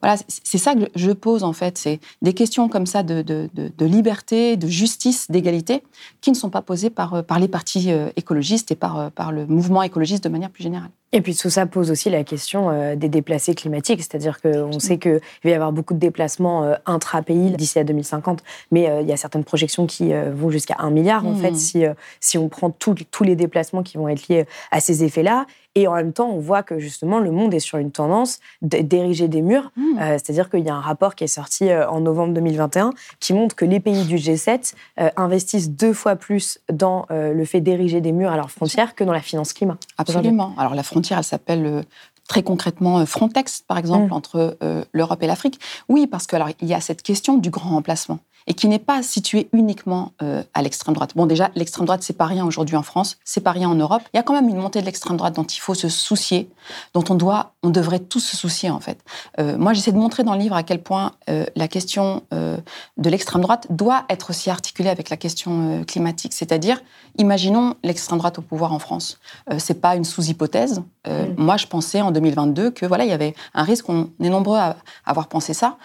[0.00, 1.76] Voilà, c'est ça que je pose en fait.
[1.76, 3.48] C'est des questions comme ça de,
[3.80, 5.82] liberté, de justice, d'égalité,
[6.20, 9.10] qui ne sont pas posées par, euh, par les partis euh, écologistes et par, euh,
[9.10, 10.90] par le mouvement écologiste de manière plus générale.
[11.12, 15.20] Et puis tout ça pose aussi la question des déplacés climatiques, c'est-à-dire qu'on sait qu'il
[15.42, 19.44] va y avoir beaucoup de déplacements intra-pays d'ici à 2050, mais il y a certaines
[19.44, 21.56] projections qui vont jusqu'à un milliard en fait mmh.
[21.56, 21.84] si,
[22.20, 25.46] si on prend tous les déplacements qui vont être liés à ces effets-là.
[25.78, 29.28] Et en même temps, on voit que justement, le monde est sur une tendance d'ériger
[29.28, 29.70] des murs.
[29.76, 29.82] Mmh.
[30.00, 33.32] Euh, c'est-à-dire qu'il y a un rapport qui est sorti euh, en novembre 2021 qui
[33.32, 38.00] montre que les pays du G7 euh, investissent deux fois plus dans le fait d'ériger
[38.00, 39.76] des murs à leurs frontières que dans la finance climat.
[39.98, 40.52] Absolument.
[40.58, 41.84] Alors la frontière, elle s'appelle
[42.26, 44.12] très concrètement Frontex, par exemple, mmh.
[44.12, 44.58] entre
[44.92, 45.60] l'Europe et l'Afrique.
[45.88, 49.48] Oui, parce qu'il y a cette question du grand remplacement et qui n'est pas situé
[49.52, 51.12] uniquement euh, à l'extrême droite.
[51.14, 54.02] Bon, déjà, l'extrême droite, c'est pas rien aujourd'hui en France, c'est pas rien en Europe.
[54.14, 56.48] Il y a quand même une montée de l'extrême droite dont il faut se soucier,
[56.94, 58.98] dont on doit, on devrait tous se soucier en fait.
[59.38, 63.10] Euh, moi, j'essaie de montrer dans le livre à quel point euh, la question de
[63.10, 66.32] l'extrême droite doit être aussi articulée avec la question climatique.
[66.32, 66.80] C'est-à-dire,
[67.18, 69.18] imaginons l'extrême droite au pouvoir en France.
[69.58, 70.82] c'est pas une sous-hypothèse.
[71.06, 71.34] Mm.
[71.36, 73.88] Moi, je pensais en 2022 que voilà, il y avait un risque.
[73.88, 75.76] On est nombreux à avoir pensé ça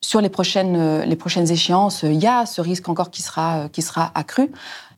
[0.00, 3.82] sur les prochaines, euh, échéances, il y a ce risque encore qui sera, euh, qui
[3.82, 4.50] sera accru.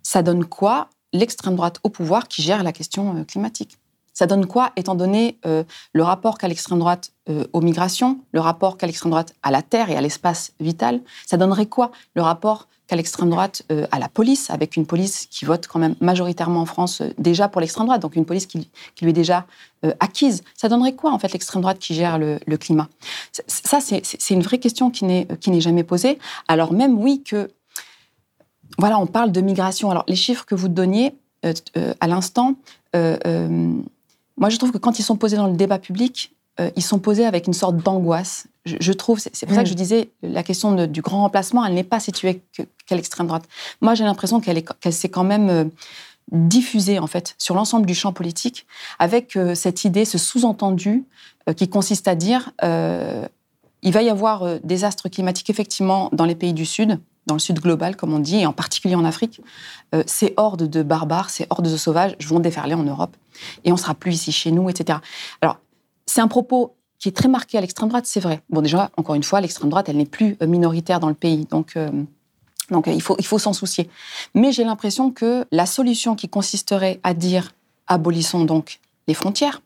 [0.02, 3.78] Ça donne quoi L'extrême droite au pouvoir qui gère la question euh, climatique?
[4.14, 7.12] Ça donne quoi, étant donné le rapport qu'a l'extrême droite
[7.54, 11.00] aux migrations, le rapport qu'a l'extrême droite à la terre et à l'espace vital?
[11.26, 15.46] Ça donnerait quoi Le rapport qu'a l'extrême droite à la police, avec une police qui
[15.46, 19.04] vote quand même majoritairement en France déjà pour l'extrême droite, donc une police qui, qui
[19.04, 19.46] lui est déjà
[19.84, 20.44] euh, acquise.
[20.56, 22.88] Ça donnerait quoi, en fait, l'extrême droite qui gère le, climat?
[23.48, 26.18] Ça, c'est une vraie question qui n'est jamais posée.
[26.46, 27.50] Alors même, oui, que...
[28.78, 29.90] Voilà, on parle de migration.
[29.90, 32.54] Alors, les chiffres que vous donniez euh, euh, à l'instant,
[32.94, 36.34] moi, je trouve que quand ils sont posés dans le débat public,
[36.76, 38.46] ils sont posés avec une sorte d'angoisse.
[38.66, 39.76] Je, trouve, c'est pour ça que je mm.
[39.76, 42.42] disais, la question du grand remplacement, elle n'est pas située
[42.94, 43.44] l'extrême droite.
[43.80, 45.70] Moi, j'ai l'impression qu'elle s'est quand même
[46.30, 48.66] diffusée en fait sur l'ensemble du champ politique,
[48.98, 51.04] avec euh, cette idée, ce sous-entendu
[51.48, 53.26] euh, qui consiste à dire euh,
[53.82, 57.40] il va y avoir des astres climatiques effectivement dans les pays du Sud, dans le
[57.40, 59.40] Sud global comme on dit, et en particulier en Afrique.
[60.06, 63.16] ces hordes de barbares, ces hordes de sauvages vont déferler en Europe
[63.64, 65.00] et on sera plus ici chez nous, etc.
[65.40, 65.58] Alors
[66.06, 68.40] c'est un propos qui est très marqué à l'extrême droite, c'est vrai.
[68.50, 71.76] Bon déjà, encore une fois, l'extrême droite, elle n'est plus minoritaire dans le pays, donc
[72.70, 73.88] donc euh, il faut, il faut s'en soucier.
[74.34, 77.52] Mais j'ai l'impression que la solution qui consisterait à dire
[77.86, 79.62] abolissons donc les frontières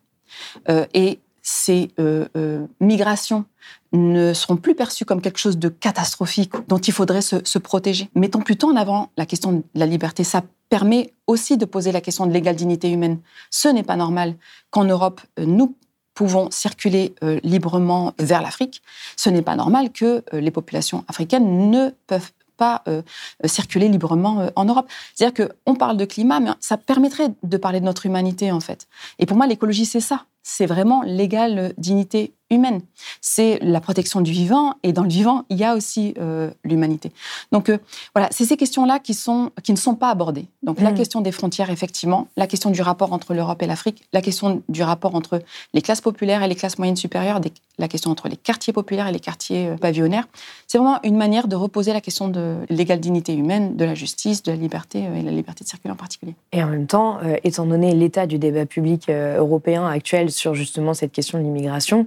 [0.69, 3.45] euh, et ces euh, migrations
[3.93, 8.11] ne seront plus perçues comme quelque chose de catastrophique dont il faudrait se, protéger.
[8.17, 10.25] Mettons plutôt en avant la question de la liberté.
[10.25, 13.21] Ça permet aussi de poser la question de l'égale dignité humaine.
[13.51, 14.35] Ce n'est pas normal
[14.71, 15.77] qu'en Europe, nous
[16.15, 18.83] pouvons circuler librement vers l'Afrique.
[19.17, 23.03] Ce n'est pas normal que les populations africaines ne peuvent pas euh,
[23.45, 24.89] circuler librement euh, en Europe.
[25.15, 28.89] C'est-à-dire qu'on parle de climat, mais ça permettrait de parler de notre humanité, en fait.
[29.19, 30.25] Et pour moi, l'écologie, c'est ça.
[30.43, 32.81] C'est vraiment l'égale dignité humaine.
[33.21, 37.11] C'est la protection du vivant, et dans le vivant, il y a aussi euh, l'humanité.
[37.51, 37.79] Donc euh,
[38.15, 40.47] voilà, c'est ces questions-là qui, sont, qui ne sont pas abordées.
[40.63, 40.95] Donc la mm.
[40.95, 44.83] question des frontières, effectivement, la question du rapport entre l'Europe et l'Afrique, la question du
[44.83, 45.43] rapport entre
[45.75, 47.41] les classes populaires et les classes moyennes supérieures,
[47.79, 50.29] la question entre les quartiers populaires et les quartiers euh, pavillonnaires,
[50.69, 54.43] c'est vraiment une manière de reposer la question de l'égale dignité humaine, de la justice,
[54.45, 56.35] de la liberté et la liberté de circuler en particulier.
[56.53, 61.13] Et en même temps, étant donné l'état du débat public européen actuel sur justement cette
[61.13, 62.07] question de l'immigration,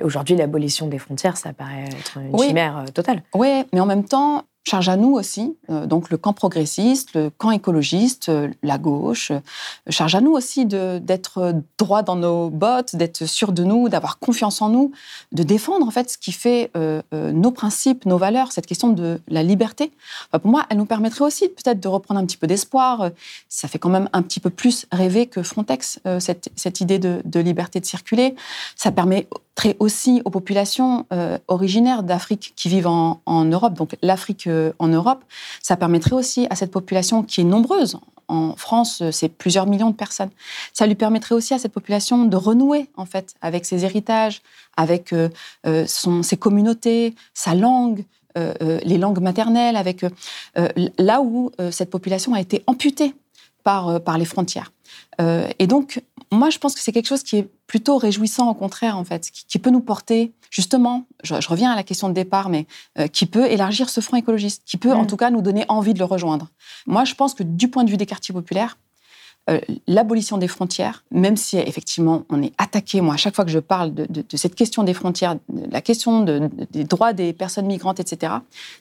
[0.00, 3.22] aujourd'hui, l'abolition des frontières, ça paraît être une chimère euh, totale.
[3.34, 7.30] Oui, mais en même temps, charge à nous aussi, euh, donc le camp progressiste, le
[7.30, 9.40] camp écologiste, euh, la gauche, euh,
[9.90, 14.62] charge à nous aussi d'être droit dans nos bottes, d'être sûr de nous, d'avoir confiance
[14.62, 14.92] en nous,
[15.32, 16.70] de défendre en fait ce qui fait
[17.12, 19.92] nos principes, nos valeurs, cette question de la liberté.
[20.30, 23.10] pour moi, elle nous permettrait aussi peut-être de reprendre un petit peu d'espoir.
[23.48, 27.20] Ça fait quand même un petit peu plus rêver que Frontex, cette, cette idée de,
[27.24, 28.34] de, liberté de circuler.
[28.76, 31.06] Ça permet très aussi aux populations
[31.48, 35.24] originaires d'Afrique qui vivent en, Europe, donc l'Afrique en Europe,
[35.62, 37.98] ça permettrait aussi à cette population qui est nombreuse,
[38.32, 40.30] en France, c'est plusieurs millions de personnes.
[40.72, 44.42] Ça lui permettrait aussi à cette population de renouer en fait avec ses héritages,
[44.76, 45.28] avec euh,
[45.66, 48.04] euh, son, ses communautés, sa langue,
[48.38, 50.04] euh, les langues maternelles, avec
[50.98, 53.14] là où cette population a été amputée
[53.62, 54.72] par, par les frontières.
[55.20, 58.98] et donc, moi, je pense que c'est quelque chose qui est plutôt réjouissant, au contraire,
[58.98, 62.66] en fait, qui, peut nous porter, justement, je, reviens à la question de départ, mais
[62.98, 65.06] euh, qui peut élargir ce front écologiste, qui peut, en mm.
[65.06, 66.50] tout cas, nous donner envie de le rejoindre.
[66.86, 68.76] Moi, je pense que du point de vue des quartiers populaires,
[69.48, 73.50] euh, l'abolition des frontières, même si effectivement on est attaqué, moi à chaque fois que
[73.50, 74.06] je parle de,
[74.36, 76.20] cette question des frontières, de la question
[76.70, 78.34] des droits des personnes migrantes, etc.,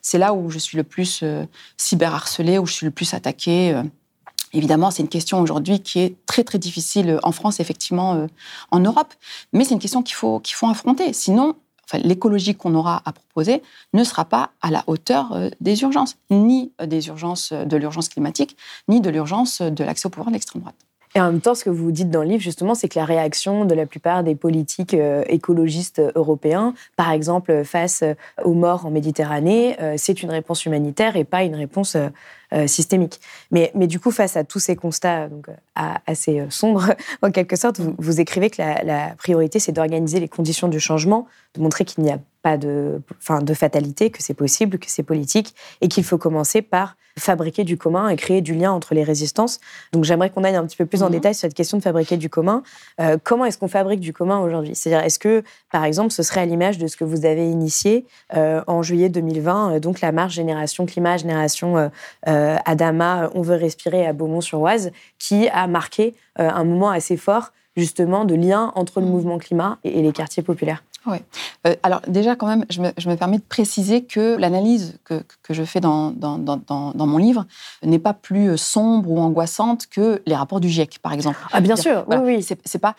[0.04, 1.46] c'est là où je suis le plus euh,
[1.78, 3.82] cyberharcelée, où je suis le plus attaquée.
[4.54, 4.58] Euh.
[4.58, 8.28] Évidemment, c'est une question aujourd'hui qui est très très difficile en France, effectivement,
[8.72, 9.14] en Europe,
[9.54, 11.14] mais c'est une question qu'il faut, faut affronter.
[11.14, 11.56] Sinon,
[11.98, 13.62] l'écologie qu'on aura à proposer
[13.94, 18.58] ne sera pas à la hauteur euh, des urgences, ni des urgences de l'urgence climatique,
[18.88, 20.76] ni de l'urgence de l'accès au pouvoir de l'extrême droite.
[21.14, 23.04] Et en même temps, ce que vous dites dans le livre, justement, c'est que la
[23.04, 28.04] réaction de la plupart des politiques euh, écologistes européens, par exemple face
[28.46, 31.98] aux morts en Méditerranée, euh, c'est une réponse humanitaire et pas une réponse
[32.54, 33.20] euh, systémique.
[33.52, 37.80] Mais, mais du coup, face à tous ces constats donc, assez sombres, en quelque sorte,
[37.80, 42.12] vous, écrivez que la priorité, c'est d'organiser les conditions du changement, de montrer qu'il n'y
[42.12, 46.18] a pas de, enfin, de fatalité, que c'est possible, que c'est politique, et qu'il faut
[46.18, 49.60] commencer par fabriquer du commun et créer du lien entre les résistances.
[49.92, 51.14] Donc j'aimerais qu'on aille un petit peu plus en mhm.
[51.14, 52.64] détail sur cette question de fabriquer du commun.
[53.00, 54.76] Euh, comment est-ce qu'on fabrique du commun aujourd'hui?
[54.76, 58.06] C'est-à-dire, est-ce que, par exemple, ce serait à l'image de ce que vous avez initié
[58.36, 61.92] euh, en juillet 2020, euh, donc la marche Génération Climat, Génération
[62.24, 68.36] Adama, On veut respirer à Beaumont-sur-Oise, qui a marqué un moment assez fort justement de
[68.36, 69.12] lien entre le mhm.
[69.12, 70.84] mouvement climat et les quartiers populaires?
[71.06, 71.18] Oui.
[71.66, 75.24] Euh, alors déjà, quand même, je me, je me, permets de préciser que l'analyse que,
[75.44, 77.46] que, je fais dans, dans, dans, dans mon livre
[77.84, 81.40] n'est pas plus sombre ou angoissante que les rapports du GIEC, par exemple.
[81.52, 82.44] Ah bien sûr, oui, oui.
[82.44, 82.96] C'est pas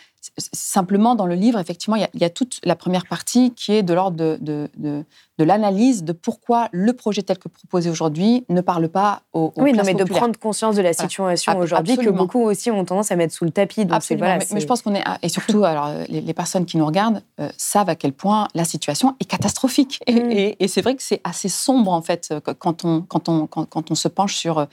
[0.53, 3.53] simplement dans le livre, effectivement, il y, a, il y, a, toute la première partie
[3.55, 5.05] qui est de l'ordre de, de, de,
[5.39, 9.63] de l'analyse de pourquoi le projet tel que proposé aujourd'hui ne parle pas aux, aux
[9.63, 13.11] Oui, non, mais de prendre conscience de la situation aujourd'hui que beaucoup aussi ont tendance
[13.11, 13.85] à mettre sous le tapis.
[13.85, 14.39] Donc Absolument.
[14.53, 17.89] mais, je pense qu'on est et surtout alors les, personnes qui nous regardent euh, savent
[17.89, 20.55] à quel point la situation est catastrophique et, mm.
[20.59, 23.91] et, c'est vrai que c'est assez sombre en fait quand on quand on quand, quand
[23.91, 24.65] on se penche sur euh,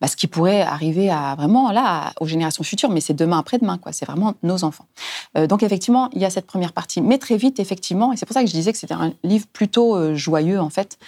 [0.00, 3.78] bah, ce qui pourrait arriver à vraiment là aux générations futures, mais c'est demain après-demain
[3.78, 3.92] quoi.
[3.92, 4.86] C'est vraiment nos enfants.
[5.36, 8.26] Euh, donc effectivement, il y a cette première partie, mais très vite effectivement, et c'est
[8.26, 10.98] pour ça que je disais que c'était un livre plutôt joyeux en fait.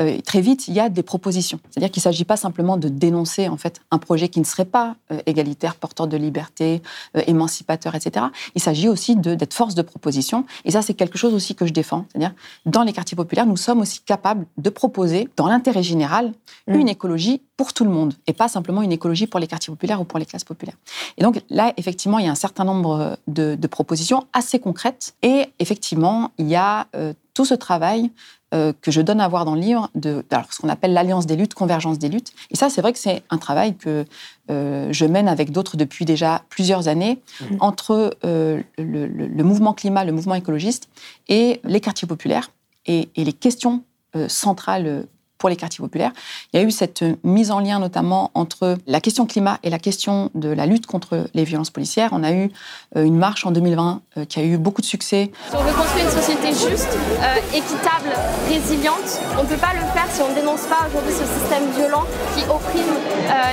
[0.00, 1.60] Euh, euh, très vite, il y a des propositions.
[1.70, 4.64] C'est-à-dire qu'il ne s'agit pas simplement de dénoncer en fait un projet qui ne serait
[4.64, 6.82] pas euh, égalitaire, porteur de liberté,
[7.26, 8.26] émancipateur, etc.
[8.54, 10.44] Il s'agit aussi d'être force de proposition.
[10.64, 12.06] Et ça, c'est quelque chose aussi que je défends.
[12.10, 12.34] C'est-à-dire,
[12.66, 16.32] dans les quartiers populaires, nous sommes aussi capables de proposer, dans l'intérêt général,
[16.66, 16.74] mmh.
[16.74, 20.00] une écologie pour tout le monde et pas simplement une écologie pour les quartiers populaires
[20.00, 20.76] ou pour les classes populaires.
[21.16, 25.46] Et donc là, effectivement, il y a un certain nombre de, propositions assez concrètes et
[25.58, 26.86] effectivement, il y a
[27.32, 28.10] tout ce travail
[28.54, 31.34] euh, que je donne à voir dans le livre, de, ce qu'on appelle l'alliance des
[31.34, 32.32] luttes, convergence des luttes.
[32.50, 34.04] Et ça, c'est vrai que c'est un travail que
[34.50, 37.56] euh, je mène avec d'autres depuis déjà plusieurs années, mmh.
[37.58, 40.88] entre euh, le, mouvement climat, le mouvement écologiste
[41.28, 42.50] et les quartiers populaires
[42.86, 43.82] et, et les questions
[44.28, 45.06] centrales
[45.44, 46.12] pour les quartiers populaires.
[46.54, 49.78] Il y a eu cette mise en lien notamment entre la question climat et la
[49.78, 52.08] question de la lutte contre les violences policières.
[52.12, 52.50] On a eu
[52.96, 55.32] euh, une marche en 2020 euh, qui a eu beaucoup de succès.
[55.50, 56.88] Si on veut construire une société juste,
[57.20, 58.08] euh, équitable,
[58.48, 61.68] résiliente, on ne peut pas le faire si on ne dénonce pas aujourd'hui ce système
[61.76, 62.04] violent
[62.34, 62.94] qui opprime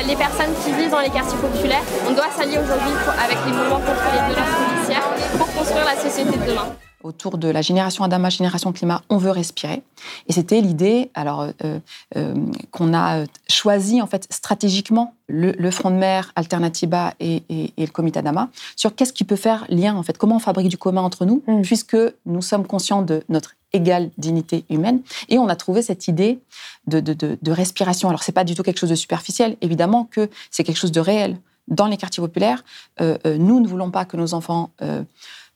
[0.07, 1.83] les personnes qui vivent dans les quartiers populaires.
[2.07, 6.37] On doit s'allier aujourd'hui avec les mouvements contre les violences policières pour construire la société
[6.39, 6.71] de demain
[7.03, 9.83] autour de la génération Adama, génération climat, on veut respirer.
[10.27, 11.79] Et c'était l'idée, alors euh,
[12.15, 12.35] euh,
[12.71, 17.43] qu'on a choisi en fait stratégiquement le, Front de mer, Alternativa et,
[17.77, 20.77] le Comité Adama sur qu'est-ce qui peut faire lien en fait, comment on fabrique du
[20.77, 21.61] commun entre nous, mm.
[21.61, 25.01] puisque nous sommes conscients de notre égale dignité humaine.
[25.29, 26.39] Et on a trouvé cette idée
[26.87, 28.09] de, de respiration.
[28.09, 30.99] Alors c'est pas du tout quelque chose de superficiel, évidemment que c'est quelque chose de
[30.99, 31.37] réel.
[31.67, 32.65] Dans les quartiers populaires,
[32.99, 34.71] euh, nous ne voulons pas que nos enfants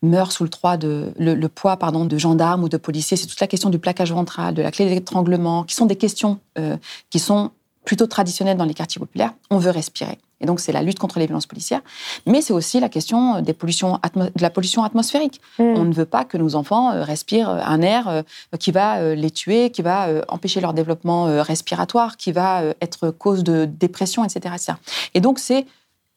[0.01, 3.17] meurent sous le, de, le, poids pardon, de gendarmes ou de policiers.
[3.17, 6.39] C'est toute la question du plaquage ventral, de la clé d'étranglement, qui sont des questions
[6.58, 6.77] euh,
[7.10, 7.51] qui sont
[7.86, 9.34] plutôt traditionnelles dans les quartiers populaires.
[9.49, 10.17] On veut respirer.
[10.41, 11.81] Et donc, c'est la lutte contre les violences policières.
[12.25, 15.39] Mais c'est aussi la question des pollutions de la pollution atmosphérique.
[15.60, 15.63] Mm.
[15.63, 18.21] On ne veut pas que nos enfants euh, respirent un air euh,
[18.60, 23.65] qui va les tuer, qui va empêcher leur développement respiratoire, qui va être cause de
[23.65, 24.55] dépression, etc.
[24.55, 24.73] etc.
[25.13, 25.65] Et donc, c'est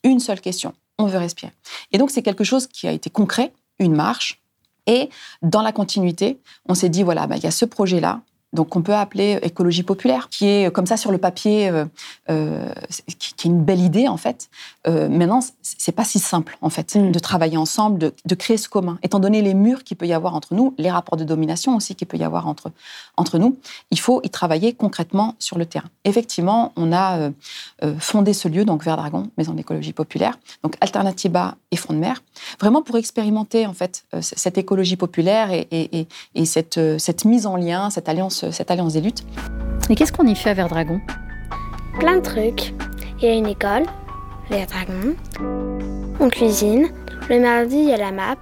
[0.04, 0.72] une seule question.
[0.98, 1.52] On veut respirer.
[1.92, 4.40] Et donc, c'est quelque chose qui a été concret, une marche.
[4.86, 5.10] Et
[5.42, 8.82] dans la continuité, on s'est dit, voilà, bah, il y a ce projet-là, donc qu'on
[8.82, 11.84] peut appeler écologie populaire, qui est comme ça sur le papier, euh,
[12.30, 12.72] euh,
[13.18, 14.48] qui, est une belle idée en fait.
[14.86, 17.12] Euh, maintenant, c'est pas si simple en fait mm.
[17.12, 20.34] de travailler ensemble, de, créer ce commun, étant donné les murs qu'il peut y avoir
[20.34, 22.72] entre nous, les rapports de domination aussi qu'il peut y avoir entre
[23.16, 23.58] entre nous.
[23.90, 25.88] Il faut y travailler concrètement sur le terrain.
[26.04, 27.30] Effectivement, on a
[27.98, 32.22] fondé ce lieu, donc Verdragon, maison d'écologie populaire, donc Alternativa et Front de Mer,
[32.60, 37.56] vraiment pour expérimenter en fait cette écologie populaire et, et, et cette cette mise en
[37.56, 39.24] lien, cette alliance cette alliance des luttes.
[39.90, 41.00] Et qu'est-ce qu'on y fait à Verdragon?
[41.98, 42.74] Plein de trucs.
[43.20, 43.84] Il y a une école,
[44.50, 45.16] les dragons.
[46.20, 46.88] On cuisine.
[47.28, 48.36] Le mardi, il y a la map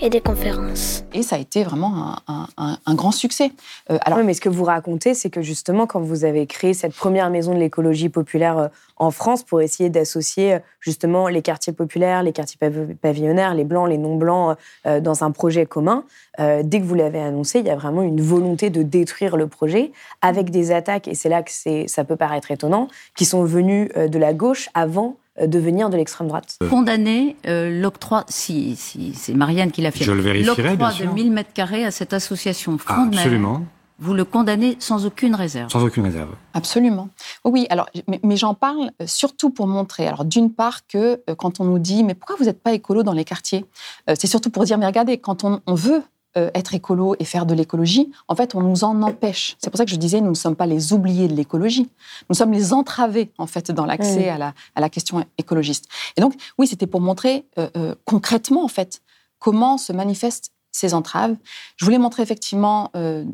[0.00, 1.04] et des conférences.
[1.12, 3.50] Et ça a été vraiment un, un- un grand succès.
[3.90, 6.74] Euh, alors, Oui, mais ce que vous racontez, c'est que justement, quand vous avez créé
[6.74, 11.42] cette première maison de l'écologie populaire euh, en France pour essayer d'associer euh, justement les
[11.42, 16.04] quartiers populaires, les quartiers pav- pavillonnaires, les blancs, les non-blancs euh, dans un projet commun,
[16.40, 19.46] euh, dès que vous l'avez annoncé, il y a vraiment une volonté de détruire le
[19.48, 23.44] projet avec des attaques, et c'est là que c'est- ça peut paraître étonnant, qui sont
[23.44, 26.56] venues de la gauche avant de venir de l'extrême droite.
[26.70, 31.84] Condamner euh, l'octroi, si, si c'est Marianne qui l'a fait, l'octroi de 1000 mètres carrés
[31.84, 33.64] à cette association Ah, Front de Mer, absolument,
[33.98, 35.70] vous le condamnez sans aucune réserve.
[35.70, 36.30] sans aucune réserve.
[36.52, 37.08] Absolument.
[37.44, 40.06] Oui, alors, mais, mais j'en parle euh, surtout pour montrer.
[40.06, 43.02] Alors, d'une part, que euh, quand on nous dit, mais pourquoi vous n'êtes pas écolo
[43.02, 43.64] dans les quartiers?
[44.10, 46.02] Euh, C'est surtout pour dire, mais regardez, quand on, on veut
[46.36, 49.56] euh, être écolo et faire de l'écologie, en fait, on nous en empêche.
[49.58, 51.88] C'est pour ça que je disais, nous ne sommes pas les oubliés de l'écologie.
[52.28, 54.28] Nous sommes les entravés, en fait, dans l'accès Oui.
[54.28, 55.86] à, la, à la question écologiste.
[56.16, 59.00] Et donc, oui, c'était pour montrer euh, euh, concrètement, en fait,
[59.38, 61.36] comment se manifestent ces entraves.
[61.76, 62.90] Je voulais montrer effectivement,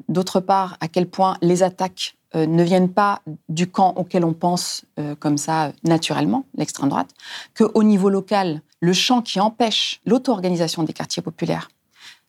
[0.09, 4.85] d'autre part, à quel point les attaques ne viennent pas du camp auquel on pense
[5.19, 7.11] comme ça naturellement, l'extrême droite,
[7.57, 11.69] qu'au niveau local, le champ qui empêche l'auto-organisation des quartiers populaires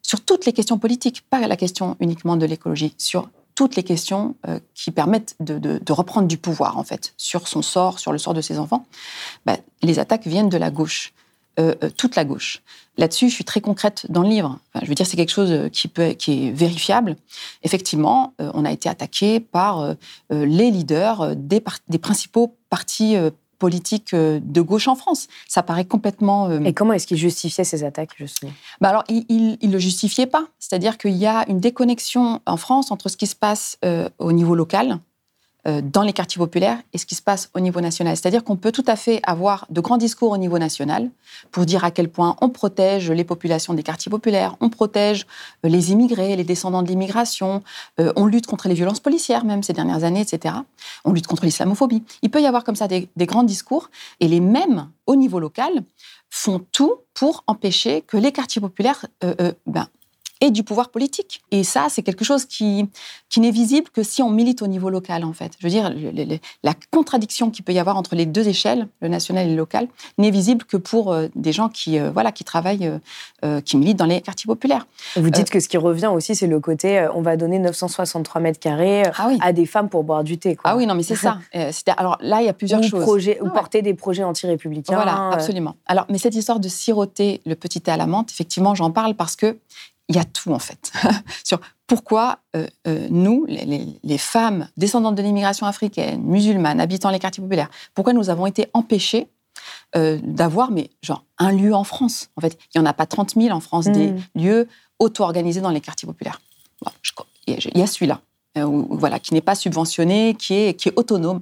[0.03, 4.35] sur toutes les questions politiques, pas la question uniquement de l'écologie, sur toutes les questions
[4.47, 8.33] euh, qui permettent de, reprendre du pouvoir, en fait, sur son sort, sur le sort
[8.33, 8.85] de ses enfants,
[9.45, 11.13] bah, les attaques viennent de la gauche,
[11.59, 12.61] euh, euh, toute la gauche.
[12.97, 14.59] Là-dessus, je suis très concrète dans le livre.
[14.81, 17.15] Je veux dire, c'est quelque chose qui, peut, qui est vérifiable.
[17.63, 19.95] Effectivement, on a été attaqué par
[20.29, 23.15] les leaders des, des principaux partis
[23.65, 25.21] politiques euh, de gauche en France.
[25.47, 26.49] Ça paraît complètement...
[26.49, 28.53] euh, Et comment est-ce qu'ils justifiaient ces attaques, justement?
[28.81, 30.45] Bah alors, il ne le justifiait pas.
[30.59, 34.31] C'est-à-dire qu'il y a une déconnexion en France entre ce qui se passe euh, au
[34.39, 34.87] niveau local,
[35.65, 38.17] dans les quartiers populaires, et ce qui se passe au niveau national.
[38.17, 41.09] C'est-à-dire qu'on peut tout à fait avoir de grands discours au niveau national
[41.51, 45.25] pour dire à quel point on protège les populations des quartiers populaires, on protège
[45.65, 47.63] euh, les immigrés, les descendants de l'immigration,
[47.99, 50.55] euh, on lutte contre les violences policières même ces dernières années, etc.
[51.05, 52.03] On lutte contre l'islamophobie.
[52.21, 55.83] Il peut y avoir comme ça des, grands discours, et les mêmes au niveau local
[56.29, 59.87] font tout pour empêcher que les quartiers populaires euh, euh, ben,
[60.43, 61.41] aient du pouvoir politique.
[61.51, 62.87] Et ça, c'est quelque chose qui,
[63.29, 65.53] qui n'est visible que si on milite au niveau local, en fait.
[65.59, 68.47] Je veux dire, le- le- le- la contradiction qu'il peut y avoir entre les deux
[68.47, 72.11] échelles, le national et le local, n'est visible que pour euh, des gens qui, euh,
[72.11, 72.91] voilà, qui travaillent,
[73.45, 74.85] euh, qui militent dans les quartiers populaires.
[75.15, 78.59] Vous dites que ce qui revient aussi, c'est le côté on va donner 963 mètres
[78.59, 79.37] carrés Ah oui.
[79.41, 80.55] à des femmes pour boire du thé.
[80.55, 80.71] Quoi.
[80.71, 81.39] Ah oui, non, mais c'est ça.
[81.97, 83.01] Alors là, il y a plusieurs ou, choses.
[83.03, 83.53] projet- ou Ah ouais.
[83.53, 84.95] porter des projets anti-républicains.
[84.95, 85.75] Voilà, absolument.
[85.85, 89.15] Alors, mais cette histoire de siroter le petit thé à la menthe, effectivement, j'en parle
[89.15, 89.57] parce que
[90.09, 90.91] il y a tout en fait
[91.43, 97.09] sur pourquoi euh, euh, nous, les, les- les femmes descendantes de l'immigration africaine, musulmanes, habitant
[97.09, 99.27] les quartiers populaires, pourquoi nous avons été empêchés
[99.95, 102.29] euh, d'avoir, mais genre un lieu en France.
[102.35, 104.21] En fait, il y en a pas 30 000 en France des Mm.
[104.35, 104.67] lieux
[104.99, 106.41] auto-organisés dans les quartiers populaires.
[106.83, 107.11] Bon, je
[107.47, 108.21] il y a celui-là.
[108.57, 111.41] Euh, voilà, qui n'est pas subventionné, qui est, qui est autonome.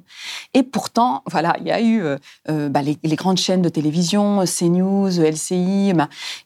[0.54, 2.18] Et pourtant, voilà, il y a eu euh,
[2.50, 5.94] euh, bah, les, les grandes chaînes de télévision, CNews, LCI,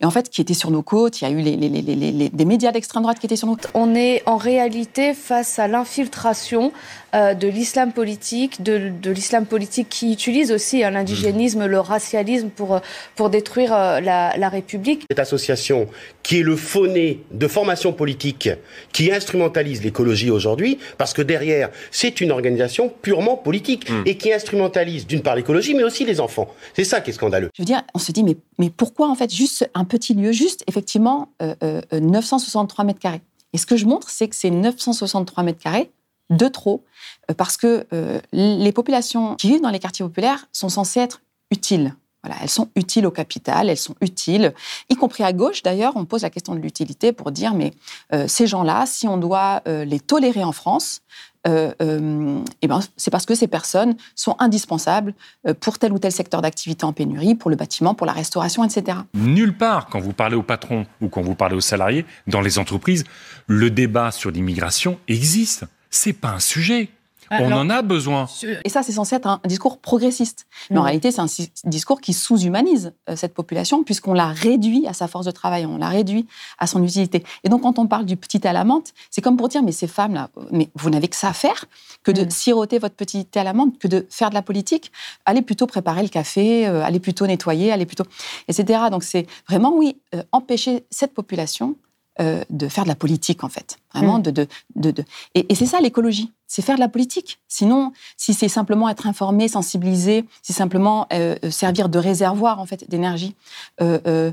[0.01, 1.21] et en fait, qui étaient sur nos côtes.
[1.21, 3.55] Il y a eu les- les- les- des médias d'extrême droite qui étaient sur nos
[3.55, 3.69] côtes.
[3.73, 6.71] On est en réalité face à l'infiltration
[7.15, 12.49] euh, de l'islam politique, de, de l'islam politique qui utilise aussi hein, l'indigénisme, le racialisme
[12.49, 12.79] pour, euh,
[13.15, 15.05] pour détruire euh, la, la République.
[15.09, 15.87] Cette association
[16.23, 18.49] qui est le faux-nez de formation politique
[18.91, 25.07] qui instrumentalise l'écologie aujourd'hui, parce que derrière, c'est une organisation purement politique et qui instrumentalise
[25.07, 26.47] d'une part l'écologie, mais aussi les enfants.
[26.73, 27.49] C'est ça qui est scandaleux.
[27.55, 30.31] Je veux dire, on se dit, mais, mais pourquoi en fait juste un petit lieu,
[30.31, 33.21] juste effectivement euh, euh, euh, 963 mètres carrés?
[33.53, 35.89] Et ce que je montre, c'est que c'est 963 mètres carrés
[36.29, 36.83] de trop,
[37.29, 41.21] euh, parce que euh, les populations qui vivent dans les quartiers populaires sont censées être
[41.51, 41.95] utiles.
[42.23, 44.55] Voilà, elles sont utiles au capital, elles sont utiles,
[44.89, 45.93] y compris à gauche d'ailleurs.
[45.95, 47.71] On pose la question de l'utilité pour dire, mais
[48.13, 51.01] euh, ces gens-là, si on doit les tolérer en France,
[51.47, 51.47] eh
[51.79, 55.13] ben, c'est parce que ces personnes sont indispensables
[55.59, 58.97] pour tel ou tel secteur d'activité en pénurie, pour le bâtiment, pour la restauration, etc.
[59.13, 62.57] Nulle part, quand vous parlez aux patrons ou quand vous parlez aux salariés, dans les
[62.57, 63.03] entreprises,
[63.45, 65.65] le débat sur l'immigration existe.
[65.95, 66.89] C'est pas un sujet.
[67.31, 68.27] On en a besoin.
[68.63, 70.45] Et ça, c'est censé être un discours progressiste.
[70.69, 71.27] Mais en réalité, c'est un
[71.63, 75.79] discours qui sous-humanise euh, cette population, puisqu'on l'a réduit à sa force de travail, on
[75.79, 76.27] l'a réduit
[76.59, 77.23] à son utilité.
[77.43, 79.63] Et donc, quand on parle du petit thé à la menthe, c'est comme pour dire,
[79.63, 81.65] mais ces femmes-là, mais vous n'avez que ça à faire
[82.03, 82.29] que de Mhm.
[82.29, 84.91] siroter votre petit thé à la menthe, que de faire de la politique.
[85.25, 88.05] Allez plutôt préparer le café, euh, allez plutôt nettoyer, allez plutôt...
[88.47, 88.81] etc.
[88.91, 91.75] Donc, c'est vraiment, oui, euh, empêcher cette population
[92.19, 93.77] de faire de la politique, en fait.
[93.93, 95.03] Vraiment, de, de, de,
[95.33, 97.39] Et, et c'est ça l'écologie, c'est faire de la politique.
[97.47, 101.07] Sinon, si c'est simplement être informé, sensibilisé, si simplement
[101.49, 103.35] servir de réservoir, en fait, d'énergie,
[103.79, 104.31] de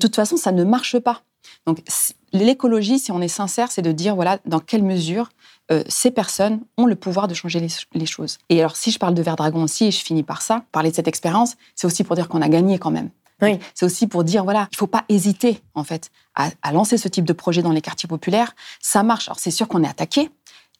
[0.00, 1.22] toute façon, ça ne marche pas.
[1.66, 1.82] Donc,
[2.32, 5.30] l'écologie, si on est sincère, c'est de dire, voilà, dans quelle mesure
[5.70, 8.38] euh, ces personnes ont le pouvoir de changer les, choses.
[8.50, 10.94] Et alors, si je parle de Verdragon aussi, et je finis par ça, parler de
[10.94, 13.08] cette expérience, c'est aussi pour dire qu'on a gagné quand même.
[13.74, 17.08] C'est aussi pour dire, voilà, il ne faut pas hésiter, en fait, à, lancer ce
[17.08, 18.54] type de projet dans les quartiers populaires.
[18.80, 19.28] Ça marche.
[19.28, 20.30] Alors, c'est sûr qu'on est attaqué.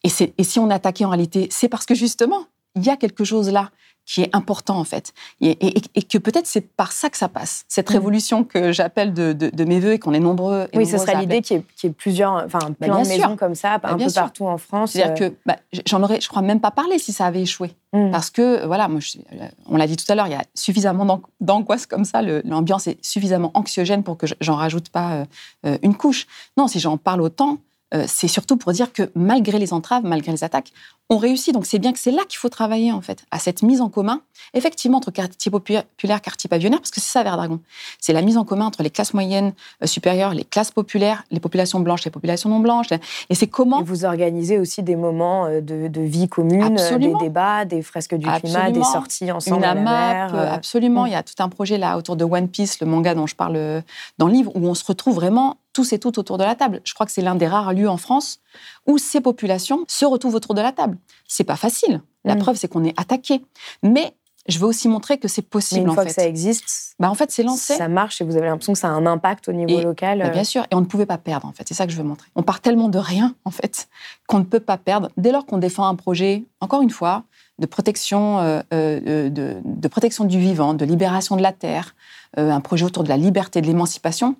[0.02, 2.96] Et, et si on est attaqué, en réalité, c'est parce que justement, il y a
[2.96, 3.70] quelque chose là
[4.06, 5.12] qui est important en fait.
[5.40, 7.64] Et, que peut-être c'est par ça que ça passe.
[7.68, 7.92] Cette mm.
[7.92, 10.68] révolution que j'appelle de, mes voeux et qu'on est nombreux.
[10.72, 13.54] Et oui, ce serait l'idée qu'il y, ait plusieurs, enfin bah, plein de maisons comme
[13.54, 14.92] ça, un peu partout en France.
[14.92, 15.30] C'est-à-dire euh.
[15.30, 15.56] que bah,
[15.86, 17.72] j'en aurais, je crois même pas parlé si ça avait échoué.
[17.92, 18.10] Mm.
[18.10, 19.00] Parce que voilà, moi,
[19.32, 22.86] euh, on l'a dit tout à l'heure, il y a suffisamment d'angoisse comme ça, l'ambiance
[22.86, 25.24] est suffisamment anxiogène pour que j'en rajoute pas
[25.64, 26.26] euh, une couche.
[26.56, 27.58] Non, si j'en parle autant,
[28.06, 30.72] c'est surtout pour dire que malgré les entraves, malgré les attaques,
[31.10, 31.52] on réussit.
[31.52, 33.88] Donc c'est bien que c'est là qu'il faut travailler en fait, à cette mise en
[33.88, 34.22] commun,
[34.54, 35.84] effectivement entre quartier populaire,
[36.22, 37.60] quartier pavillonnaire, parce que c'est ça Verdragon.
[38.00, 41.40] C'est la mise en commun entre les classes moyennes euh, supérieures, les classes populaires, les
[41.40, 42.88] populations blanches, les populations non blanches.
[43.28, 47.64] Et c'est comment vous organisez aussi des moments euh, de, vie commune, euh, des débats,
[47.64, 49.58] des fresques du climat, des sorties ensemble.
[49.58, 51.04] Une AMAP, absolument.
[51.04, 51.08] Mm.
[51.08, 53.34] Il y a tout un projet là autour de One Piece, le manga dont je
[53.34, 53.82] parle
[54.18, 56.80] dans le livre, où on se retrouve vraiment tous et toutes autour de la table.
[56.84, 58.40] Je crois que c'est l'un des rares lieux en France
[58.86, 60.96] où ces populations se retrouvent autour de la table.
[61.28, 62.00] C'est pas facile.
[62.24, 62.38] La mm.
[62.38, 63.44] preuve, c'est qu'on est attaqué.
[63.82, 64.14] Mais
[64.46, 65.82] je veux aussi montrer que c'est possible.
[65.82, 67.74] Mais une fois que ça existe, bah en fait, c'est lancé.
[67.74, 70.18] Ça marche et vous avez l'impression que ça a un impact au niveau local.
[70.18, 70.44] Bah, bien euh.
[70.44, 71.46] sûr, et on ne pouvait pas perdre.
[71.46, 72.28] En fait, c'est ça que je veux montrer.
[72.34, 73.88] On part tellement de rien, en fait,
[74.26, 75.10] qu'on ne peut pas perdre.
[75.16, 77.24] Dès lors qu'on défend un projet, encore une fois,
[77.58, 81.94] de protection, euh, euh, de, de, protection du vivant, de libération de la terre,
[82.36, 84.36] un projet autour de la liberté, de l'émancipation.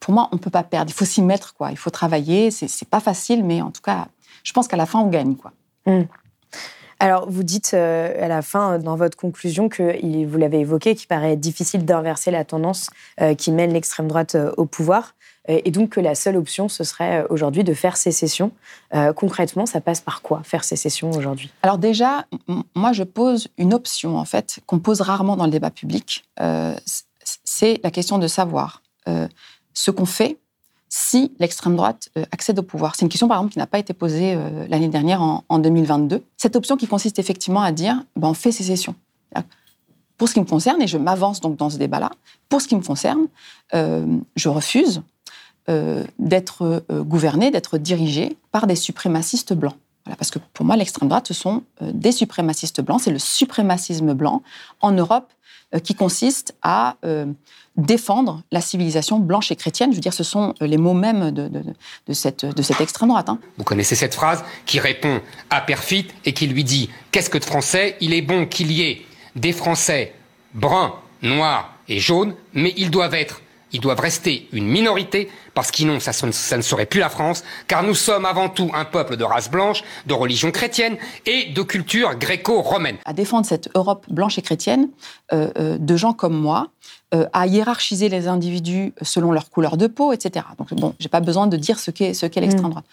[0.00, 0.90] Pour moi, on ne peut pas perdre.
[0.90, 1.70] Il faut s'y mettre, quoi.
[1.70, 2.50] Il faut travailler.
[2.50, 4.08] C'est pas facile, mais en tout cas,
[4.42, 5.34] je pense qu'à la fin, on gagne.
[5.34, 5.52] Quoi.
[5.86, 6.04] Hmm.
[6.98, 10.94] Alors, vous dites euh, à la fin, euh, dans votre conclusion, que vous l'avez évoqué,
[10.94, 12.88] qu'il paraît difficile d'inverser la tendance
[13.20, 15.14] euh, qui mène l'extrême droite au pouvoir,
[15.48, 18.50] et donc que la seule option, ce serait aujourd'hui de faire sécession.
[19.14, 21.52] concrètement, ça passe par quoi, faire sécession aujourd'hui?
[21.62, 22.26] Alors déjà,
[22.74, 26.24] moi, je pose une option, en fait, qu'on pose rarement dans le débat public.
[27.44, 28.82] C'est la question de savoir
[29.74, 30.38] ce qu'on fait
[30.88, 33.78] si l'extrême droite euh, accède au pouvoir C'est une question, par exemple, qui n'a pas
[33.78, 36.22] été posée euh, l'année dernière, en, 2022.
[36.36, 38.94] Cette option qui consiste effectivement à dire, ben, on fait sécession.
[40.16, 42.10] Pour ce qui me concerne, et je m'avance donc dans ce débat-là,
[42.48, 43.26] pour ce qui me concerne,
[43.74, 45.02] euh, je refuse
[46.20, 49.74] d'être gouverné, d'être dirigé par des suprémacistes blancs.
[50.04, 53.00] Voilà, parce que pour moi, l'extrême droite, ce sont des suprémacistes blancs.
[53.00, 54.44] C'est le suprémacisme blanc
[54.80, 55.32] en Europe
[55.82, 56.96] qui consiste à
[57.76, 59.90] défendre la civilisation blanche et chrétienne.
[59.90, 63.08] Je veux dire, ce sont euh, les mots mêmes de, de, cette, de cette extrême
[63.08, 63.28] droite.
[63.28, 63.38] Hein.
[63.58, 67.44] Vous connaissez cette phrase qui répond à Perfit et qui lui dit Qu'est-ce que de
[67.44, 67.96] français?
[68.00, 69.02] Il est bon qu'il y ait
[69.34, 70.14] des Français
[70.54, 73.42] bruns, noirs et jaunes, mais ils doivent être
[73.76, 77.82] ils doivent rester une minorité, parce qu'sinon ça, ça, ne serait plus la France, car
[77.82, 80.96] nous sommes avant tout un peuple de race blanche, de religion chrétienne
[81.26, 82.96] et de culture gréco-romaine.
[83.04, 84.88] À défendre cette Europe blanche et chrétienne,
[85.32, 86.68] euh, euh, de gens comme moi,
[87.14, 90.46] euh, à hiérarchiser les individus selon leur couleur de peau, etc.
[90.56, 92.70] Donc bon, j'ai pas besoin de dire ce qu'est ce qu'est l'extrême mm.
[92.70, 92.86] droite.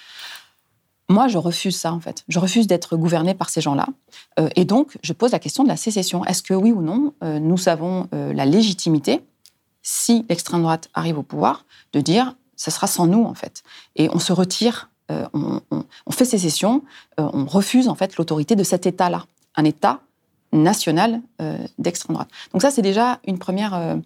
[1.09, 2.23] Moi, je refuse ça, en fait.
[2.27, 3.88] Je refuse d'être gouverné par ces gens-là.
[4.55, 6.23] et donc, je pose la question de la sécession.
[6.25, 9.21] Est-ce que, oui ou non, nous avons la légitimité
[9.84, 13.63] si l'extrême droite arrive au pouvoir, de dire ce sera sans nous en fait.
[13.95, 16.84] Et on se retire, euh, on, fait sécession,
[17.19, 19.25] euh, on refuse en fait l'autorité de cet État-là,
[19.55, 19.99] un État
[20.53, 22.29] national euh, d'extrême droite.
[22.53, 23.97] Donc ça c'est déjà une première,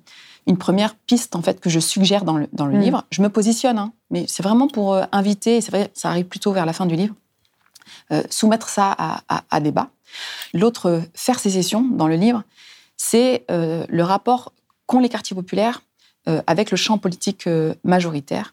[0.47, 2.81] une première piste en fait que je suggère dans le, dans le mm.
[2.81, 3.03] livre.
[3.11, 6.65] Je me positionne, hein, mais c'est vraiment pour inviter, c'est vrai, ça arrive plutôt vers
[6.65, 7.13] la fin du livre,
[8.29, 9.89] soumettre ça à, à débat.
[10.53, 12.43] L'autre faire sécession dans le livre,
[12.95, 14.53] c'est le rapport
[14.87, 15.81] qu'ont les quartiers populaires
[16.27, 18.51] euh, avec le champ politique euh, majoritaire.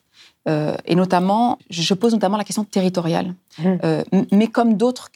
[0.49, 3.35] Euh, et notamment, je pose notamment la question territoriale.
[3.59, 3.76] Mmh.
[4.32, 5.11] mais comme d'autres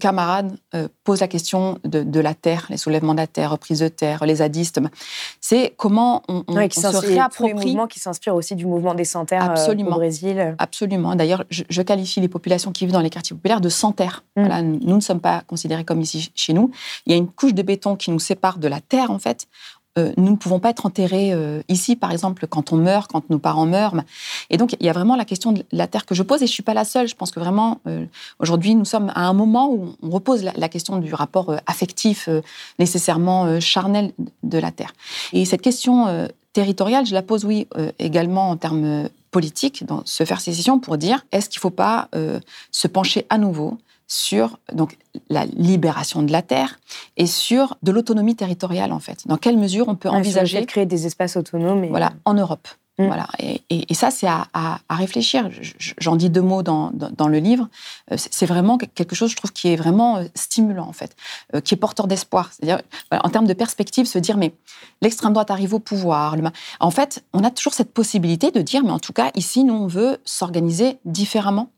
[0.00, 0.56] camarades
[1.04, 4.36] posent la question de, la terre, les soulèvements de la terre, reprise de terre, les
[4.36, 4.80] zadistes,
[5.40, 7.52] c'est comment on, on, se réapproprie...
[7.52, 10.56] Tous les mouvements qui s'inspirent aussi du mouvement des sans-terres au Brésil.
[10.58, 11.14] Absolument.
[11.14, 14.24] D'ailleurs, je, qualifie les populations qui vivent dans les quartiers populaires de sans-terre.
[14.36, 14.78] Mmh.
[14.82, 16.72] nous ne sommes pas considérés comme ici chez nous.
[17.06, 19.46] Il y a une couche de béton qui nous sépare de la terre, en fait.
[19.98, 23.28] Euh, nous ne pouvons pas être enterrés euh, ici, par exemple, quand on meurt, quand
[23.30, 23.96] nos parents meurent.
[24.50, 26.46] Et donc, il y a vraiment la question de la terre que je pose, et
[26.46, 27.08] je ne suis pas la seule.
[27.08, 28.06] Je pense que vraiment, euh,
[28.38, 32.28] aujourd'hui, nous sommes à un moment où on repose la, question du rapport affectif
[32.78, 34.92] nécessairement charnel de la terre.
[35.32, 37.66] Et cette question territoriale, je la pose, oui,
[37.98, 42.10] également en termes politique, dans se faire sécession, pour dire est-ce qu'il ne faut pas
[42.70, 43.78] se pencher à nouveau
[44.08, 44.96] sur donc
[45.28, 46.80] la libération de la terre
[47.16, 49.26] et sur de l'autonomie territoriale en fait.
[49.26, 52.66] Dans quelle mesure on peut envisager de créer des espaces autonomes voilà en Europe.
[52.98, 53.06] Mm.
[53.06, 53.28] Voilà.
[53.38, 55.48] Et, ça, c'est à, réfléchir.
[55.98, 56.92] J'en dis deux mots dans,
[57.28, 57.68] le livre.
[58.12, 61.16] Euh, c'est vraiment quelque chose, je trouve, qui est vraiment euh, stimulant, en fait,
[61.54, 62.50] euh, qui est porteur d'espoir.
[62.52, 64.52] C'est-à-dire, en termes de perspective, se dire, mais
[65.00, 66.36] l'extrême droite arrive au pouvoir.
[66.80, 69.74] En fait, on a toujours cette possibilité de dire, mais en tout cas, ici, nous,
[69.74, 71.70] on veut s'organiser différemment.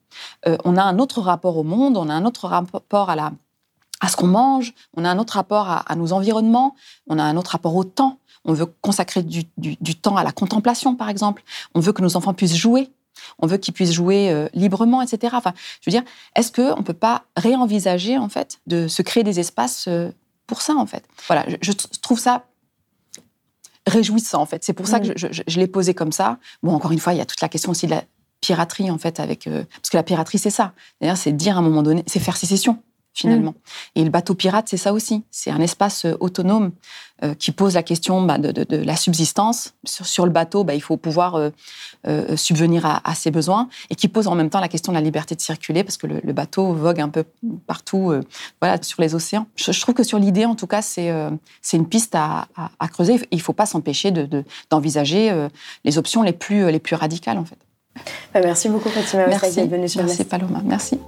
[0.65, 3.33] On a un autre rapport au monde, on a un autre rapport à la
[4.01, 6.75] à ce qu'on mange, on a un autre rapport à nos environnements,
[7.07, 8.19] on a un autre rapport au temps.
[8.45, 9.45] On veut consacrer du,
[9.97, 11.43] temps à la contemplation, par exemple.
[11.75, 12.91] On veut que nos enfants puissent jouer.
[13.39, 15.35] On veut qu'ils puissent jouer euh, librement, etc.
[15.37, 15.53] Enfin,
[15.83, 16.03] je veux dire,
[16.35, 20.11] est-ce qu'on ne peut pas réenvisager, en fait, de se créer des espaces euh,
[20.47, 21.05] pour ça, en fait?
[21.27, 22.47] Voilà, je, trouve ça
[23.87, 24.65] réjouissant, en fait.
[24.65, 25.43] C'est pour ça que mm.
[25.47, 26.39] je, l'ai posé comme ça.
[26.63, 28.05] Bon, encore une fois, il y a toute la question aussi de la
[28.41, 29.47] piraterie, en fait, avec...
[29.47, 30.73] Euh, parce que la piraterie, c'est ça.
[31.01, 32.79] D'ailleurs, c'est dire à un moment donné, c'est faire sécession
[33.13, 33.51] finalement.
[33.51, 33.55] Mm.
[33.97, 35.25] Et le bateau pirate, c'est ça aussi.
[35.31, 36.73] C'est un espace euh, autonome
[37.25, 39.75] euh, qui pose la question bah, de, la subsistance.
[39.85, 41.37] Sur, le bateau, bah, il faut pouvoir
[42.07, 45.03] euh, subvenir à, ses besoins et qui pose en même temps la question de la
[45.03, 47.25] liberté de circuler parce que le, bateau vogue un peu
[47.67, 48.15] partout
[48.61, 49.47] voilà, sur les océans.
[49.57, 51.13] Je, trouve que sur l'idée, en tout cas, c'est
[51.61, 52.47] c'est une piste à,
[52.91, 53.21] creuser.
[53.31, 54.13] Il ne faut pas s'empêcher
[54.71, 55.49] d'envisager
[55.85, 57.59] les options les plus, les plus radicales, en fait.
[58.33, 59.27] Bah, merci beaucoup, Fatima.
[59.27, 60.63] Merci, merci Paloma.
[60.65, 61.01] Merci.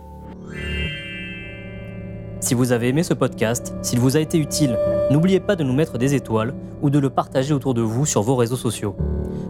[2.41, 4.76] Si vous avez aimé ce podcast, s'il vous a été utile,
[5.11, 8.22] n'oubliez pas de nous mettre des étoiles ou de le partager autour de vous sur
[8.22, 8.97] vos réseaux sociaux.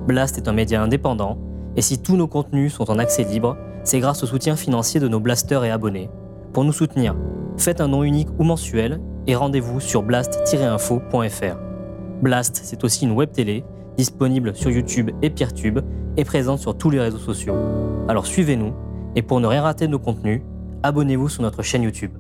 [0.06, 1.38] Blast est un média indépendant,
[1.74, 5.08] et si tous nos contenus sont en accès libre, c'est grâce au soutien financier de
[5.08, 6.10] nos blasters et abonnés.
[6.52, 7.16] Pour nous soutenir,
[7.56, 11.56] faites un nom unique ou mensuel et rendez-vous sur blast-info.fr.
[12.20, 13.64] Blast, c'est aussi une web télé
[13.96, 15.80] disponible sur YouTube et Peertube
[16.16, 17.54] et présente sur tous les réseaux sociaux.
[18.08, 18.72] Alors suivez-nous
[19.16, 20.42] et pour ne rien rater de nos contenus,
[20.82, 22.12] abonnez-vous sur notre chaîne YouTube.